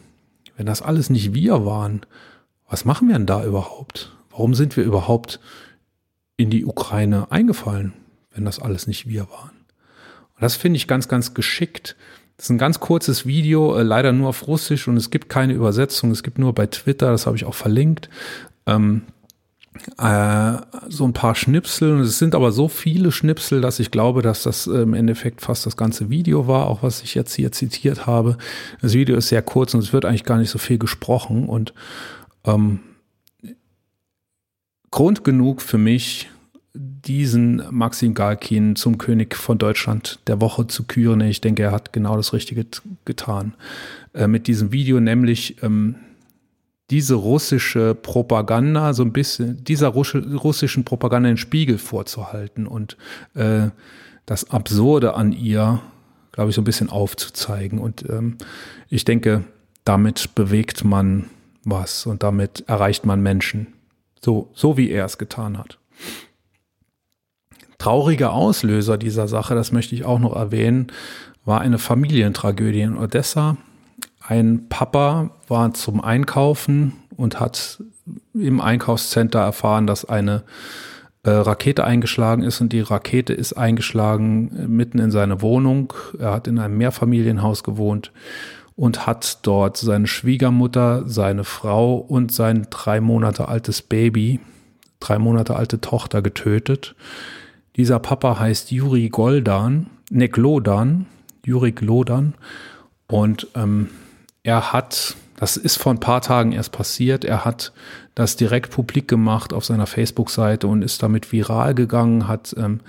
[0.57, 2.03] wenn das alles nicht wir waren,
[2.69, 4.13] was machen wir denn da überhaupt?
[4.31, 5.41] Warum sind wir überhaupt
[6.37, 7.95] in die Ukraine eingefallen,
[8.33, 9.57] wenn das alles nicht wir waren?
[10.35, 11.97] Und das finde ich ganz, ganz geschickt.
[12.37, 15.55] Das ist ein ganz kurzes Video, äh, leider nur auf Russisch und es gibt keine
[15.55, 16.11] Übersetzung.
[16.11, 18.11] Es gibt nur bei Twitter, das habe ich auch verlinkt
[18.69, 19.03] ähm,
[19.99, 20.57] äh,
[20.89, 22.01] so ein paar Schnipsel.
[22.01, 25.67] Es sind aber so viele Schnipsel, dass ich glaube, dass das äh, im Endeffekt fast
[25.67, 28.37] das ganze Video war, auch was ich jetzt hier zitiert habe.
[28.81, 31.75] Das Video ist sehr kurz und es wird eigentlich gar nicht so viel gesprochen und
[32.45, 32.81] ähm,
[34.91, 36.31] Grund genug für mich,
[36.75, 41.21] diesen Maxim Galkin zum König von Deutschland der Woche zu küren.
[41.23, 42.67] Ich denke, er hat genau das Richtige
[43.05, 43.55] getan
[44.15, 45.97] äh, mit diesem Video, nämlich ähm,
[46.91, 52.97] diese russische Propaganda so ein bisschen, dieser russischen Propaganda den Spiegel vorzuhalten und
[53.35, 53.69] äh,
[54.27, 55.81] das Absurde an ihr,
[56.33, 57.79] glaube ich, so ein bisschen aufzuzeigen.
[57.79, 58.39] Und ähm,
[58.89, 59.45] ich denke,
[59.85, 61.27] damit bewegt man
[61.65, 63.69] was und damit erreicht man Menschen.
[64.25, 65.79] So, so wie er es getan hat.
[67.79, 70.89] Trauriger Auslöser dieser Sache, das möchte ich auch noch erwähnen,
[71.45, 73.57] war eine Familientragödie in Odessa.
[74.29, 77.83] Ein Papa war zum Einkaufen und hat
[78.35, 80.43] im Einkaufscenter erfahren, dass eine
[81.23, 85.95] äh, Rakete eingeschlagen ist und die Rakete ist eingeschlagen äh, mitten in seine Wohnung.
[86.19, 88.13] Er hat in einem Mehrfamilienhaus gewohnt
[88.77, 94.41] und hat dort seine Schwiegermutter, seine Frau und sein drei Monate altes Baby,
[95.01, 96.95] drei Monate alte Tochter getötet.
[97.77, 101.07] Dieser Papa heißt Juri Goldan, ne Glodan,
[101.47, 102.35] Juri Glodan
[103.07, 103.89] und ähm,
[104.43, 107.73] er hat, das ist vor ein paar Tagen erst passiert, er hat
[108.15, 112.81] das direkt publik gemacht auf seiner Facebook-Seite und ist damit viral gegangen, hat ähm,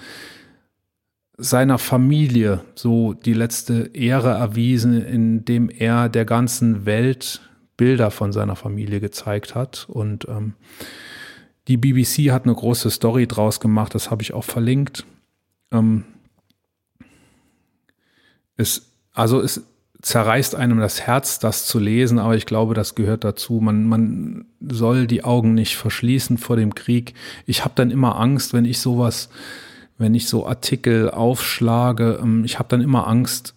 [1.38, 7.42] seiner Familie so die letzte Ehre erwiesen, indem er der ganzen Welt
[7.78, 9.88] Bilder von seiner Familie gezeigt hat.
[9.90, 10.56] Und ähm,
[11.70, 15.06] die BBC hat eine große Story draus gemacht, das habe ich auch verlinkt.
[15.72, 16.04] Ähm,
[18.58, 19.64] es, also es
[20.02, 23.60] zerreißt einem das Herz, das zu lesen, aber ich glaube, das gehört dazu.
[23.62, 27.14] Man, man soll die Augen nicht verschließen vor dem Krieg.
[27.46, 29.30] Ich habe dann immer Angst, wenn ich sowas,
[29.98, 33.56] wenn ich so Artikel aufschlage, ähm, ich habe dann immer Angst,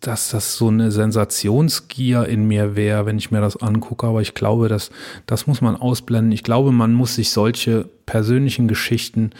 [0.00, 4.06] dass das so eine Sensationsgier in mir wäre, wenn ich mir das angucke.
[4.06, 4.90] Aber ich glaube, dass
[5.24, 6.32] das muss man ausblenden.
[6.32, 9.30] Ich glaube, man muss sich solche persönlichen Geschichten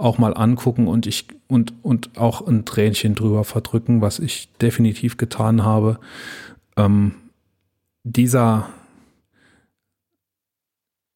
[0.00, 5.16] auch mal angucken und ich und und auch ein Tränchen drüber verdrücken, was ich definitiv
[5.16, 5.98] getan habe.
[6.76, 7.14] Ähm,
[8.04, 8.68] dieser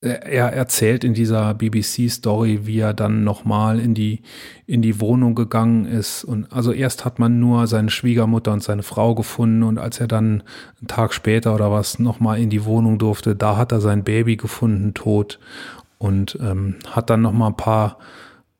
[0.04, 4.20] er erzählt in dieser BBC-Story, wie er dann nochmal in die,
[4.66, 6.24] in die Wohnung gegangen ist.
[6.24, 10.06] Und also erst hat man nur seine Schwiegermutter und seine Frau gefunden und als er
[10.08, 10.42] dann
[10.78, 14.36] einen Tag später oder was nochmal in die Wohnung durfte, da hat er sein Baby
[14.36, 15.38] gefunden, tot.
[15.98, 17.98] Und ähm, hat dann nochmal ein paar,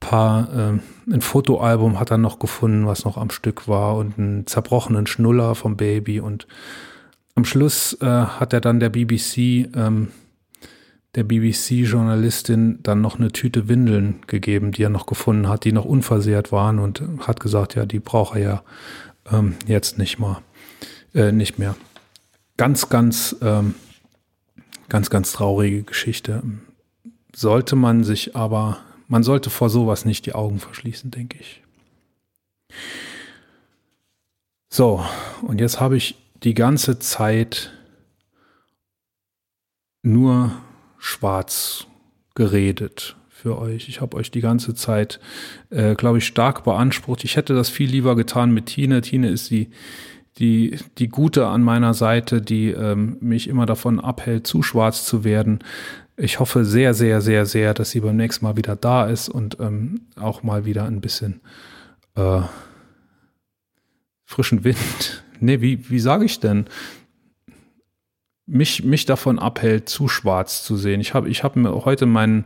[0.05, 4.47] paar, äh, ein Fotoalbum hat er noch gefunden, was noch am Stück war und einen
[4.47, 6.21] zerbrochenen Schnuller vom Baby.
[6.21, 6.47] Und
[7.35, 10.09] am Schluss äh, hat er dann der BBC, ähm,
[11.15, 15.85] der BBC-Journalistin dann noch eine Tüte Windeln gegeben, die er noch gefunden hat, die noch
[15.85, 18.63] unversehrt waren und hat gesagt, ja, die braucht er ja
[19.33, 20.43] ähm, jetzt nicht mal,
[21.15, 21.77] äh, nicht mehr.
[22.57, 23.75] Ganz, ganz, ähm,
[24.89, 26.43] ganz, ganz traurige Geschichte.
[27.35, 28.79] Sollte man sich aber,
[29.15, 31.63] man sollte vor sowas nicht die Augen verschließen, denke ich.
[34.69, 35.05] So,
[35.43, 37.71] und jetzt habe ich die ganze Zeit
[40.03, 40.51] nur
[40.99, 41.87] schwarz
[42.35, 43.89] geredet für euch.
[43.89, 45.21] Ich habe euch die ganze Zeit,
[45.71, 47.23] äh, glaube ich, stark beansprucht.
[47.23, 49.01] Ich hätte das viel lieber getan mit Tine.
[49.01, 49.71] Tine ist die,
[50.39, 55.23] die, die Gute an meiner Seite, die ähm, mich immer davon abhält, zu schwarz zu
[55.23, 55.61] werden.
[56.17, 59.59] Ich hoffe sehr, sehr, sehr, sehr, dass sie beim nächsten Mal wieder da ist und
[59.61, 61.41] ähm, auch mal wieder ein bisschen
[62.17, 62.43] äh,
[64.25, 65.21] frischen Wind.
[65.41, 66.67] Nee, wie, wie sage ich denn?
[68.47, 71.01] mich, mich davon abhält, zu schwarz zu sehen.
[71.01, 72.45] Ich habe ich hab mir heute meinen,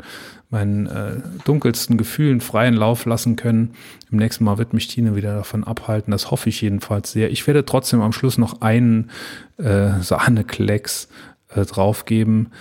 [0.49, 3.75] meinen äh, dunkelsten Gefühlen freien Lauf lassen können.
[4.11, 6.13] Im nächsten Mal wird mich Tine wieder davon abhalten.
[6.13, 7.31] Das hoffe ich jedenfalls sehr.
[7.31, 9.11] Ich werde trotzdem am Schluss noch einen
[9.57, 11.09] äh, Sahneklecks
[11.49, 12.53] äh, draufgeben.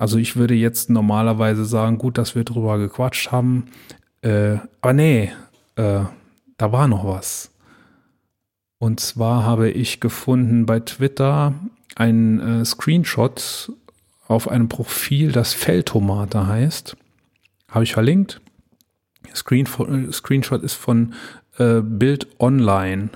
[0.00, 3.66] Also ich würde jetzt normalerweise sagen, gut, dass wir drüber gequatscht haben.
[4.22, 5.30] Äh, aber nee,
[5.76, 6.00] äh,
[6.56, 7.50] da war noch was.
[8.78, 11.52] Und zwar habe ich gefunden bei Twitter
[11.96, 13.74] ein äh, Screenshot
[14.26, 16.96] auf einem Profil, das Feldtomate heißt.
[17.68, 18.40] Habe ich verlinkt.
[19.34, 21.12] Screen, äh, Screenshot ist von
[21.58, 23.10] äh, Bild Online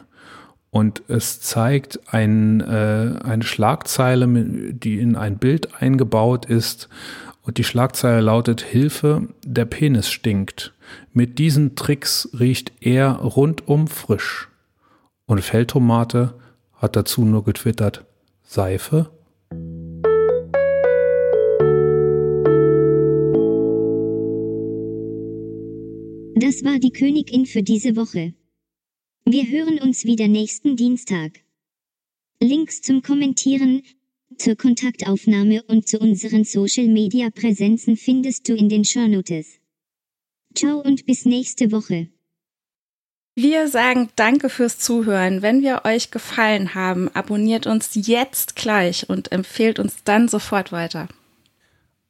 [0.74, 6.88] und es zeigt ein, äh, eine Schlagzeile, die in ein Bild eingebaut ist
[7.42, 10.74] und die Schlagzeile lautet Hilfe, der Penis stinkt.
[11.12, 14.48] Mit diesen Tricks riecht er rundum frisch.
[15.26, 16.34] Und Feldtomate
[16.72, 18.04] hat dazu nur getwittert,
[18.42, 19.12] Seife?
[26.34, 28.34] Das war die Königin für diese Woche.
[29.26, 31.40] Wir hören uns wieder nächsten Dienstag.
[32.40, 33.82] Links zum Kommentieren,
[34.36, 39.60] zur Kontaktaufnahme und zu unseren Social Media Präsenzen findest du in den Shownotes.
[40.54, 42.08] Ciao und bis nächste Woche.
[43.34, 45.40] Wir sagen Danke fürs Zuhören.
[45.40, 51.08] Wenn wir euch gefallen haben, abonniert uns jetzt gleich und empfehlt uns dann sofort weiter.